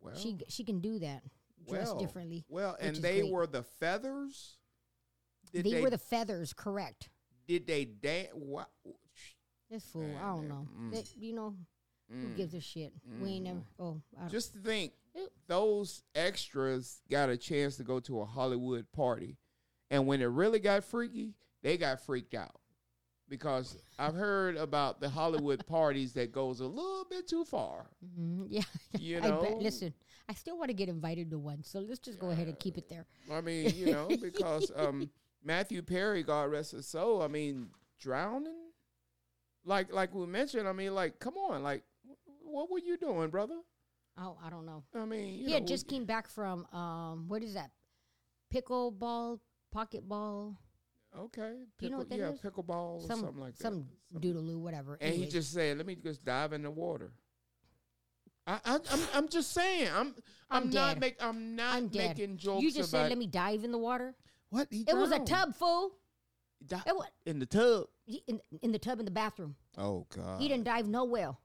Well, 0.00 0.14
she 0.16 0.36
she 0.48 0.64
can 0.64 0.80
do 0.80 0.98
that. 0.98 1.22
Dress 1.68 1.86
well, 1.88 1.98
differently. 1.98 2.44
Well, 2.48 2.76
and 2.80 2.96
they 2.96 3.20
great. 3.20 3.32
were 3.32 3.46
the 3.46 3.62
feathers. 3.62 4.56
Did 5.52 5.64
they, 5.64 5.80
were 5.80 5.90
the 5.90 5.98
feathers, 5.98 6.52
correct? 6.52 7.08
Did 7.46 7.66
they 7.66 7.84
dance? 7.86 8.28
What? 8.34 8.68
This 9.70 9.84
fool, 9.84 10.14
I 10.22 10.26
don't 10.34 10.48
know. 10.48 10.66
mm. 10.78 10.92
That- 10.92 11.14
you 11.16 11.34
know, 11.34 11.56
who 12.10 12.28
Mm. 12.28 12.36
gives 12.36 12.54
a 12.54 12.60
shit? 12.60 12.92
We 13.20 13.30
ain't 13.32 13.44
never. 13.44 13.62
Oh, 13.78 14.00
I 14.16 14.20
don't- 14.22 14.30
Just 14.30 14.54
think, 14.54 14.92
those 15.46 16.02
extras 16.14 17.00
got 17.10 17.28
a 17.28 17.36
chance 17.36 17.76
to 17.76 17.84
go 17.84 18.00
to 18.00 18.20
a 18.20 18.24
Hollywood 18.24 18.90
party, 18.92 19.36
and 19.90 20.06
when 20.06 20.20
it 20.22 20.26
really 20.26 20.58
got 20.60 20.84
freaky, 20.84 21.34
they 21.62 21.76
got 21.76 22.00
freaked 22.00 22.34
out 22.34 22.60
because 23.28 23.76
I've 23.98 24.14
heard 24.14 24.56
about 24.56 25.00
the 25.00 25.08
Hollywood 25.08 25.66
parties 25.66 26.12
that 26.14 26.32
goes 26.32 26.60
a 26.60 26.66
little 26.66 27.04
bit 27.10 27.26
too 27.28 27.44
far. 27.44 27.90
Mhm, 28.04 28.46
yeah. 28.48 28.62
You 28.98 29.18
I 29.18 29.28
know, 29.28 29.42
bet. 29.42 29.58
Listen, 29.58 29.92
I 30.28 30.34
still 30.34 30.56
want 30.56 30.68
to 30.68 30.74
get 30.74 30.88
invited 30.88 31.30
to 31.30 31.38
one, 31.38 31.62
so 31.64 31.80
let's 31.80 31.98
just 32.00 32.18
go 32.18 32.30
ahead 32.30 32.46
and 32.48 32.58
keep 32.58 32.78
it 32.78 32.88
there. 32.88 33.06
I 33.30 33.40
mean, 33.40 33.74
you 33.74 33.86
know, 33.92 34.08
because 34.22 34.70
um, 34.76 35.10
Matthew 35.42 35.82
Perry, 35.82 36.22
God 36.22 36.50
rest 36.50 36.72
his 36.72 36.86
soul. 36.86 37.22
I 37.22 37.28
mean, 37.28 37.70
drowning, 37.98 38.70
like 39.64 39.92
like 39.92 40.14
we 40.14 40.26
mentioned. 40.26 40.68
I 40.68 40.72
mean, 40.72 40.94
like, 40.94 41.18
come 41.18 41.36
on, 41.36 41.62
like, 41.62 41.82
what 42.50 42.70
were 42.70 42.78
you 42.78 42.96
doing, 42.96 43.30
brother? 43.30 43.60
Oh, 44.20 44.36
I 44.42 44.50
don't 44.50 44.66
know. 44.66 44.82
I 44.94 45.04
mean, 45.04 45.46
He 45.46 45.52
know, 45.60 45.66
just 45.66 45.86
we- 45.86 45.96
came 45.96 46.04
back 46.04 46.28
from 46.28 46.66
um, 46.72 47.28
what 47.28 47.42
is 47.42 47.54
that? 47.54 47.70
Pickleball, 48.52 49.40
pocketball, 49.74 50.56
Okay. 51.18 51.54
Do 51.78 51.86
you 51.86 51.90
know 51.90 51.98
what 51.98 52.10
that 52.10 52.18
yeah, 52.18 52.30
is? 52.30 52.40
pickleball 52.40 52.96
or 52.96 53.00
some 53.00 53.20
something 53.20 53.40
like 53.40 53.56
that. 53.56 53.62
some 53.62 53.86
doodaloo, 54.14 54.58
whatever. 54.58 54.98
And 55.00 55.14
he 55.14 55.26
just 55.26 55.52
said, 55.52 55.76
"Let 55.78 55.86
me 55.86 55.94
just 55.94 56.22
dive 56.24 56.52
in 56.52 56.62
the 56.62 56.70
water." 56.70 57.12
I, 58.46 58.58
I 58.64 58.78
I'm 58.90 59.00
I'm 59.14 59.28
just 59.28 59.52
saying. 59.52 59.88
I'm 59.94 60.14
I'm, 60.50 60.64
I'm 60.64 60.70
not 60.70 61.00
make 61.00 61.16
I'm 61.22 61.56
not 61.56 61.74
I'm 61.76 61.90
making 61.92 62.36
jokes 62.36 62.62
you 62.62 62.70
just 62.70 62.90
said, 62.90 63.08
"Let 63.08 63.18
me 63.18 63.26
dive 63.26 63.64
in 63.64 63.72
the 63.72 63.78
water." 63.78 64.14
what 64.50 64.68
he 64.70 64.84
It 64.86 64.94
was 64.96 65.10
a 65.12 65.18
tub, 65.20 65.54
fool. 65.54 65.92
He 66.58 66.66
di- 66.66 66.82
It 66.86 66.94
was 66.94 67.06
in 67.26 67.38
the 67.38 67.46
tub. 67.46 67.86
in, 68.26 68.40
in 68.62 68.72
the 68.72 68.78
tub 68.78 68.98
in 68.98 69.04
the 69.06 69.10
bathroom. 69.10 69.56
Oh 69.78 70.06
God. 70.14 70.40
he 70.40 70.48
didn't 70.48 70.64
dive 70.64 70.86
no 70.88 71.04
well. 71.04 71.40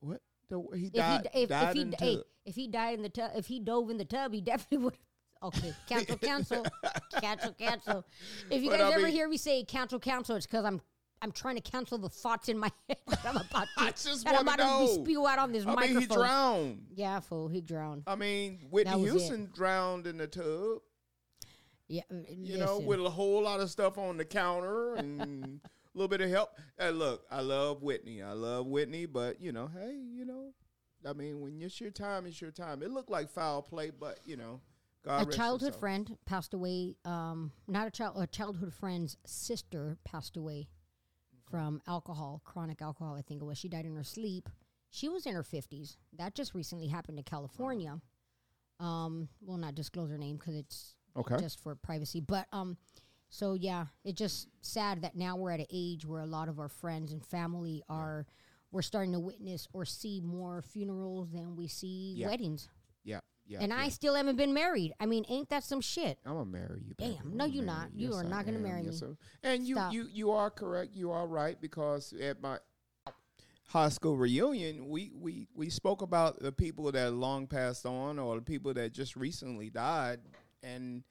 What? 0.00 0.20
The, 0.48 0.60
he 0.74 0.86
If 0.86 0.92
he 0.92 1.40
if, 1.42 1.48
died 1.48 1.68
if 1.68 1.74
he 1.74 1.80
in 1.82 1.90
the 1.90 1.96
hey, 1.98 2.14
tub. 2.16 2.24
if 2.46 2.54
he 2.56 2.68
died 2.68 2.94
in 2.94 3.02
the 3.02 3.08
tub, 3.10 3.30
if 3.36 3.46
he 3.46 3.60
dove 3.60 3.90
in 3.90 3.98
the 3.98 4.04
tub, 4.04 4.32
he 4.32 4.40
definitely 4.42 4.78
would. 4.84 4.98
Okay, 5.42 5.72
cancel, 5.88 6.16
cancel, 6.20 6.66
cancel, 7.20 7.52
cancel. 7.52 8.04
If 8.50 8.62
you 8.62 8.70
But 8.70 8.78
guys 8.80 8.92
I 8.92 8.94
ever 8.96 9.04
mean- 9.04 9.12
hear 9.12 9.28
me 9.28 9.36
say 9.36 9.62
cancel, 9.64 9.98
cancel, 10.00 10.36
it's 10.36 10.46
because 10.46 10.64
I'm 10.64 10.80
I'm 11.20 11.32
trying 11.32 11.56
to 11.56 11.60
cancel 11.60 11.98
the 11.98 12.08
thoughts 12.08 12.48
in 12.48 12.58
my 12.58 12.70
head 12.88 12.98
that 13.08 13.20
I'm 13.26 13.36
about 13.36 13.66
to, 13.76 13.84
I 13.84 13.90
just 13.90 14.24
that 14.24 14.34
I'm 14.36 14.42
about 14.42 14.58
know. 14.58 14.86
be 14.86 15.02
spew 15.04 15.26
out 15.26 15.38
on 15.40 15.52
this 15.52 15.64
I 15.64 15.66
mean, 15.66 15.74
microphone. 15.76 16.00
he 16.00 16.06
drowned. 16.06 16.86
Yeah, 16.94 17.20
fool, 17.20 17.48
he 17.48 17.60
drowned. 17.60 18.04
I 18.06 18.14
mean, 18.16 18.60
Whitney 18.70 18.94
was 18.96 19.02
it. 19.04 19.10
Houston 19.10 19.50
drowned 19.54 20.06
in 20.06 20.16
the 20.16 20.26
tub. 20.28 20.78
Yeah, 21.88 22.02
uh, 22.10 22.16
You 22.30 22.58
know, 22.58 22.78
with 22.80 23.00
a 23.00 23.10
whole 23.10 23.42
lot 23.42 23.60
of 23.60 23.70
stuff 23.70 23.96
on 23.98 24.16
the 24.16 24.24
counter 24.24 24.94
and 24.94 25.60
a 25.94 25.98
little 25.98 26.08
bit 26.08 26.20
of 26.20 26.30
help. 26.30 26.50
Hey, 26.78 26.90
look, 26.90 27.24
I 27.30 27.40
love 27.40 27.82
Whitney. 27.82 28.22
I 28.22 28.32
love 28.32 28.66
Whitney, 28.66 29.06
but 29.06 29.40
you 29.40 29.52
know, 29.52 29.68
hey, 29.72 29.94
you 29.94 30.24
know, 30.24 30.52
I 31.08 31.12
mean, 31.12 31.40
when 31.40 31.60
it's 31.62 31.80
your 31.80 31.90
time, 31.90 32.26
it's 32.26 32.40
your 32.40 32.50
time. 32.50 32.82
It 32.82 32.90
looked 32.90 33.10
like 33.10 33.30
foul 33.30 33.62
play, 33.62 33.90
but 33.90 34.20
you 34.24 34.36
know, 34.36 34.60
God 35.04 35.28
a 35.28 35.32
childhood 35.36 35.74
friend 35.74 36.16
passed 36.26 36.54
away. 36.54 36.96
Um, 37.04 37.52
not 37.66 37.86
a 37.86 37.90
child, 37.90 38.16
a 38.18 38.26
childhood 38.26 38.72
friend's 38.74 39.16
sister 39.24 39.96
passed 40.04 40.36
away 40.36 40.68
from 41.50 41.80
alcohol, 41.86 42.42
chronic 42.44 42.82
alcohol. 42.82 43.14
I 43.14 43.22
think 43.22 43.40
it 43.40 43.44
was. 43.44 43.58
She 43.58 43.68
died 43.68 43.86
in 43.86 43.94
her 43.96 44.04
sleep. 44.04 44.48
She 44.90 45.08
was 45.08 45.26
in 45.26 45.34
her 45.34 45.42
fifties. 45.42 45.96
That 46.16 46.34
just 46.34 46.54
recently 46.54 46.88
happened 46.88 47.18
to 47.18 47.22
California. 47.24 48.00
Um, 48.80 49.28
will 49.40 49.56
not 49.56 49.74
disclose 49.74 50.10
her 50.10 50.18
name 50.18 50.36
because 50.36 50.54
it's 50.54 50.94
Okay. 51.16 51.36
just 51.38 51.60
for 51.60 51.74
privacy. 51.74 52.20
But 52.20 52.46
um, 52.52 52.76
so 53.28 53.54
yeah, 53.54 53.86
it's 54.04 54.18
just 54.18 54.48
sad 54.60 55.02
that 55.02 55.16
now 55.16 55.36
we're 55.36 55.50
at 55.52 55.60
an 55.60 55.66
age 55.72 56.04
where 56.06 56.20
a 56.20 56.26
lot 56.26 56.48
of 56.48 56.58
our 56.58 56.68
friends 56.68 57.12
and 57.12 57.24
family 57.24 57.82
are. 57.88 58.26
We're 58.70 58.82
starting 58.82 59.12
to 59.14 59.18
witness 59.18 59.66
or 59.72 59.86
see 59.86 60.20
more 60.20 60.60
funerals 60.60 61.30
than 61.32 61.56
we 61.56 61.68
see 61.68 62.12
Yeah. 62.18 62.26
weddings. 62.28 62.68
Yeah, 63.02 63.20
yeah. 63.46 63.60
and 63.62 63.70
yeah. 63.72 63.78
I 63.78 63.88
still 63.88 64.14
haven't 64.14 64.36
been 64.36 64.52
married. 64.52 64.92
I 65.00 65.06
mean, 65.06 65.24
ain't 65.30 65.48
that 65.48 65.64
some 65.64 65.80
shit? 65.80 66.18
I'm 66.26 66.34
gonna 66.34 66.44
marry 66.44 66.82
you. 66.86 66.92
Damn. 66.98 67.08
baby. 67.08 67.20
I'm 67.24 67.30
No, 67.30 67.44
gonna 67.44 67.52
you're 67.54 67.64
marry 67.64 67.78
not. 67.78 67.88
You 67.94 68.12
are 68.12 68.24
I 68.24 68.28
not 68.28 68.44
gonna 68.44 68.58
am. 68.58 68.62
marry 68.64 68.82
Yes, 68.84 69.00
me. 69.00 69.16
And 69.42 69.66
you, 69.66 69.74
Stop. 69.76 69.92
you, 69.94 70.06
you 70.12 70.30
are 70.32 70.50
correct. 70.50 70.94
You 70.94 71.10
are 71.12 71.26
right 71.26 71.58
because 71.58 72.12
at 72.20 72.42
my, 72.42 72.58
high 73.68 73.88
school 73.88 74.18
reunion, 74.18 74.88
we 74.90 75.12
we 75.14 75.46
we 75.54 75.70
spoke 75.70 76.02
about 76.02 76.38
the 76.40 76.52
people 76.52 76.92
that 76.92 77.14
long 77.14 77.46
passed 77.46 77.86
on 77.86 78.18
or 78.18 78.34
the 78.36 78.42
people 78.42 78.74
that 78.74 78.92
just 78.92 79.16
recently 79.16 79.70
died, 79.70 80.20
and 80.62 81.02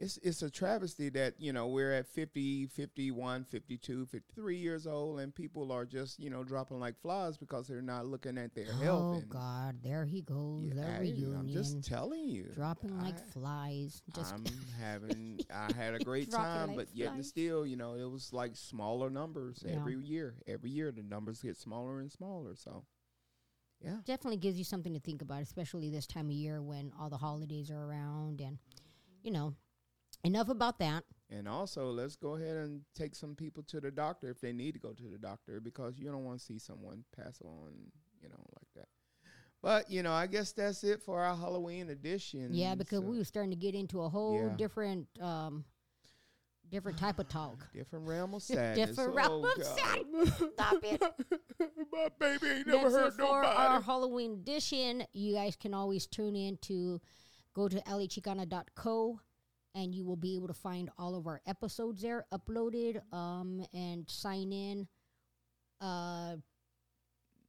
it's 0.00 0.16
it's 0.22 0.40
a 0.40 0.50
travesty 0.50 1.10
that 1.10 1.34
you 1.38 1.52
know 1.52 1.66
we're 1.68 1.92
at 1.92 2.06
50 2.06 2.66
51 2.68 3.44
52 3.44 4.06
53 4.06 4.56
years 4.56 4.86
old 4.86 5.20
and 5.20 5.34
people 5.34 5.70
are 5.70 5.84
just 5.84 6.18
you 6.18 6.30
know 6.30 6.42
dropping 6.42 6.80
like 6.80 6.98
flies 7.00 7.36
because 7.36 7.68
they're 7.68 7.82
not 7.82 8.06
looking 8.06 8.38
at 8.38 8.54
their 8.54 8.66
oh, 8.72 8.82
health 8.82 9.16
Oh 9.18 9.24
God, 9.28 9.76
there 9.82 10.06
he 10.06 10.22
goes. 10.22 10.72
Yeah, 10.74 10.82
the 10.82 10.88
I- 10.88 10.98
reunion. 11.00 11.36
i'm 11.36 11.48
just 11.48 11.82
telling 11.84 12.28
you 12.28 12.50
dropping 12.54 12.98
like 12.98 13.18
flies. 13.32 14.02
Just 14.14 14.32
I'm 14.32 14.44
having 14.80 15.40
I 15.54 15.70
had 15.74 15.94
a 15.94 15.98
great 15.98 16.30
time, 16.30 16.68
like 16.68 16.76
but 16.76 16.86
yet 16.94 17.12
and 17.12 17.24
still, 17.24 17.66
you 17.66 17.76
know, 17.76 17.94
it 17.94 18.10
was 18.10 18.32
like 18.32 18.56
smaller 18.56 19.10
numbers 19.10 19.62
Yeah. 19.66 19.76
every 19.76 19.96
year. 19.96 20.34
Every 20.46 20.70
year 20.70 20.90
the 20.92 21.02
numbers 21.02 21.42
get 21.42 21.56
smaller 21.58 22.00
and 22.00 22.10
smaller. 22.10 22.54
So 22.56 22.84
yeah. 23.82 23.96
definitely 24.06 24.38
gives 24.38 24.56
you 24.56 24.64
something 24.64 24.94
to 24.94 25.00
think 25.00 25.20
about, 25.20 25.42
especially 25.42 25.90
this 25.90 26.06
time 26.06 26.26
of 26.26 26.32
year 26.32 26.62
when 26.62 26.92
all 26.98 27.10
the 27.10 27.16
holidays 27.18 27.70
are 27.70 27.82
around. 27.82 28.40
And 28.40 28.58
you 29.22 29.30
know, 29.30 29.54
enough 30.24 30.48
about 30.48 30.78
that. 30.78 31.04
And 31.30 31.46
also 31.48 31.90
let's 31.90 32.16
go 32.16 32.34
ahead 32.36 32.56
and 32.56 32.80
take 32.94 33.14
some 33.14 33.34
people 33.36 33.62
to 33.64 33.80
the 33.80 33.90
doctor 33.90 34.28
if 34.30 34.40
they 34.40 34.52
need 34.52 34.72
to 34.72 34.80
go 34.80 34.92
to 34.92 35.04
the 35.08 35.18
doctor 35.18 35.60
because 35.60 35.98
you 35.98 36.10
don't 36.10 36.24
want 36.24 36.40
to 36.40 36.44
see 36.44 36.58
someone 36.58 37.04
pass 37.16 37.40
on, 37.44 37.72
you 38.20 38.28
know, 38.28 38.44
like 38.56 38.68
that. 38.76 38.88
But, 39.62 39.90
you 39.90 40.02
know, 40.02 40.12
I 40.12 40.26
guess 40.26 40.52
that's 40.52 40.82
it 40.84 41.02
for 41.02 41.20
our 41.20 41.36
Halloween 41.36 41.90
edition. 41.90 42.48
Yeah, 42.52 42.74
because 42.74 43.00
So, 43.00 43.10
we 43.10 43.18
were 43.18 43.24
starting 43.24 43.50
to 43.50 43.56
get 43.56 43.74
into 43.74 44.00
a 44.02 44.08
whole 44.08 44.34
Yeah. 44.34 44.56
different, 44.56 45.06
um, 45.20 45.64
different 46.68 46.98
type 46.98 47.18
of 47.18 47.28
talk. 47.28 47.68
different 47.74 48.08
realm 48.08 48.32
of 48.34 48.42
sadness. 48.42 48.88
Different 48.96 49.14
realm 49.14 49.44
Oh, 49.44 49.54
of 49.56 49.64
sadness. 49.64 50.42
Stop 50.54 50.82
it. 50.82 51.02
My 51.92 52.08
baby 52.18 52.46
ain't 52.48 52.66
never 52.66 52.90
That's 52.90 52.94
it 52.94 52.98
hurt 52.98 53.14
for 53.18 53.44
our 53.44 53.80
Halloween 53.82 54.32
edition. 54.32 55.04
You 55.12 55.34
guys 55.34 55.56
can 55.56 55.74
always 55.74 56.06
tune 56.06 56.34
in 56.34 56.56
to 56.62 57.00
go 57.54 57.68
to 57.68 57.76
lachicana.co 57.82 59.20
and 59.74 59.94
you 59.94 60.04
will 60.04 60.16
be 60.16 60.36
able 60.36 60.48
to 60.48 60.54
find 60.54 60.90
all 60.98 61.14
of 61.14 61.26
our 61.26 61.40
episodes 61.46 62.02
there 62.02 62.26
uploaded 62.32 63.00
um, 63.14 63.64
and 63.72 64.08
sign 64.08 64.52
in, 64.52 64.88
uh, 65.80 66.36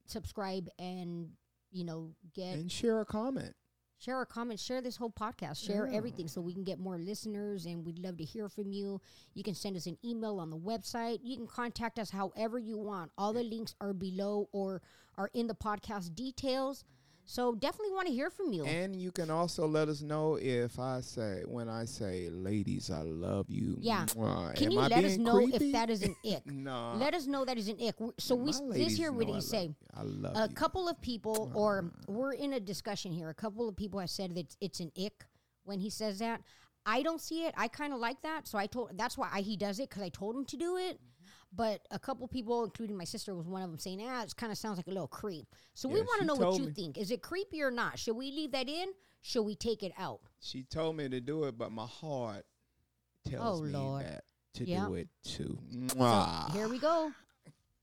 subscribe, 0.05 0.69
and 0.79 1.29
you 1.71 1.83
know 1.83 2.11
get 2.33 2.55
and 2.55 2.71
share 2.71 2.99
a 3.01 3.05
comment. 3.05 3.55
share 3.97 4.21
a 4.21 4.25
comment, 4.25 4.59
share 4.59 4.81
this 4.81 4.95
whole 4.97 5.11
podcast, 5.11 5.63
share 5.63 5.87
Yeah. 5.87 5.95
everything 5.97 6.27
so 6.27 6.41
we 6.41 6.53
can 6.53 6.63
get 6.63 6.79
more 6.79 6.97
listeners 6.97 7.65
and 7.67 7.85
we'd 7.85 7.99
love 7.99 8.17
to 8.17 8.23
hear 8.23 8.49
from 8.49 8.71
you. 8.71 8.99
You 9.35 9.43
can 9.43 9.53
send 9.53 9.77
us 9.77 9.85
an 9.85 9.97
email 10.03 10.39
on 10.39 10.49
the 10.49 10.57
website. 10.57 11.19
You 11.23 11.37
can 11.37 11.45
contact 11.47 11.99
us 11.99 12.09
however 12.09 12.57
you 12.57 12.77
want. 12.79 13.11
All 13.15 13.31
the 13.31 13.43
links 13.43 13.75
are 13.79 13.93
below 13.93 14.49
or 14.51 14.81
are 15.17 15.29
in 15.33 15.45
the 15.45 15.53
podcast 15.53 16.15
details. 16.15 16.83
So 17.31 17.55
definitely 17.55 17.93
want 17.93 18.07
to 18.07 18.13
hear 18.13 18.29
from 18.29 18.51
you. 18.51 18.65
And 18.65 18.93
you 18.93 19.09
can 19.09 19.29
also 19.31 19.65
let 19.65 19.87
us 19.87 20.01
know 20.01 20.35
if 20.35 20.77
I 20.79 20.99
say 20.99 21.43
when 21.47 21.69
I 21.69 21.85
say, 21.85 22.27
"Ladies, 22.29 22.91
I 22.91 23.03
love 23.03 23.45
you." 23.49 23.77
Yeah. 23.79 24.05
mwah, 24.07 24.53
can 24.53 24.65
am 24.65 24.71
you 24.73 24.79
I 24.81 24.87
let 24.87 25.05
us 25.05 25.17
know 25.17 25.35
creepy? 25.35 25.67
if 25.67 25.71
that 25.71 25.89
is 25.89 26.03
an 26.03 26.13
ick? 26.25 26.45
no. 26.45 26.95
Let 26.97 27.13
us 27.13 27.27
know 27.27 27.45
that 27.45 27.57
is 27.57 27.69
an 27.69 27.77
ick. 27.81 27.95
So 28.19 28.35
we 28.35 28.51
My 28.51 28.77
this 28.77 28.97
here, 28.97 29.13
what 29.13 29.27
know 29.27 29.35
did 29.35 29.37
I 29.37 29.47
say? 29.47 29.71
I 29.93 30.03
love 30.03 30.35
a 30.35 30.49
you. 30.49 30.55
couple 30.55 30.89
of 30.89 30.99
people, 30.99 31.49
or 31.55 31.89
we're 32.05 32.33
in 32.33 32.51
a 32.51 32.59
discussion 32.59 33.13
here. 33.13 33.29
A 33.29 33.33
couple 33.33 33.69
of 33.69 33.77
people 33.77 34.01
have 34.01 34.09
said 34.09 34.35
that 34.35 34.53
it's 34.59 34.81
an 34.81 34.91
ick 35.01 35.25
when 35.63 35.79
he 35.79 35.89
says 35.89 36.19
that. 36.19 36.41
I 36.85 37.01
don't 37.01 37.21
see 37.21 37.45
it. 37.45 37.53
I 37.55 37.69
kind 37.69 37.93
of 37.93 37.99
like 37.99 38.21
that, 38.23 38.45
so 38.45 38.57
I 38.57 38.67
told. 38.67 38.97
That's 38.97 39.17
why 39.17 39.29
I, 39.31 39.39
he 39.39 39.55
does 39.55 39.79
it 39.79 39.89
because 39.89 40.03
I 40.03 40.09
told 40.09 40.35
him 40.35 40.43
to 40.43 40.57
do 40.57 40.75
it. 40.75 40.99
But 41.53 41.81
a 41.91 41.99
couple 41.99 42.27
people, 42.29 42.63
including 42.63 42.95
my 42.97 43.03
sister, 43.03 43.35
was 43.35 43.45
one 43.47 43.61
of 43.61 43.69
them 43.69 43.77
saying, 43.79 44.01
"Ah, 44.01 44.23
it 44.23 44.33
kind 44.37 44.51
of 44.51 44.57
sounds 44.57 44.77
like 44.77 44.87
a 44.87 44.91
little 44.91 45.07
creep." 45.07 45.47
So 45.73 45.89
we 45.89 45.99
want 46.01 46.21
to 46.21 46.25
know 46.25 46.35
what 46.35 46.57
you 46.59 46.67
me. 46.67 46.71
think. 46.73 46.97
Is 46.97 47.11
it 47.11 47.21
creepy 47.21 47.61
or 47.61 47.71
not? 47.71 47.99
Should 47.99 48.15
we 48.15 48.31
leave 48.31 48.51
that 48.53 48.69
in? 48.69 48.89
Should 49.21 49.43
we 49.43 49.55
take 49.55 49.83
it 49.83 49.91
out? 49.97 50.21
She 50.39 50.63
told 50.63 50.95
me 50.95 51.09
to 51.09 51.19
do 51.19 51.43
it, 51.43 51.57
but 51.57 51.71
my 51.71 51.85
heart 51.85 52.45
tells 53.25 53.59
Oh, 53.59 53.63
me 53.63 53.71
Lord. 53.71 54.05
that 54.05 54.23
to 54.53 54.65
Yeah. 54.65 54.87
do 54.87 54.95
it 54.95 55.09
too. 55.23 55.59
So 55.89 56.47
here 56.53 56.69
we 56.69 56.79
go. 56.79 57.11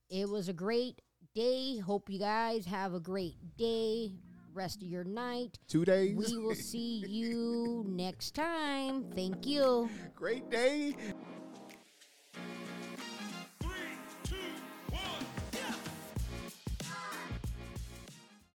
It 0.09 0.29
was 0.31 0.49
a 0.49 0.55
great 0.55 1.03
day. 1.35 1.79
Hope 1.79 2.09
you 2.09 2.19
guys 2.19 2.65
have 2.65 2.95
a 2.95 3.01
great 3.01 3.57
day. 3.59 4.15
Rest 4.55 4.83
of 4.83 4.89
your 4.89 5.05
night. 5.05 5.59
Two 5.69 5.85
days. 5.85 6.17
We 6.17 6.39
will 6.39 6.55
see 6.55 7.05
you 7.07 7.85
next 7.89 8.35
time. 8.35 9.05
Thank 9.13 9.47
you. 9.47 9.89
Great 10.17 10.51
day. 10.51 10.97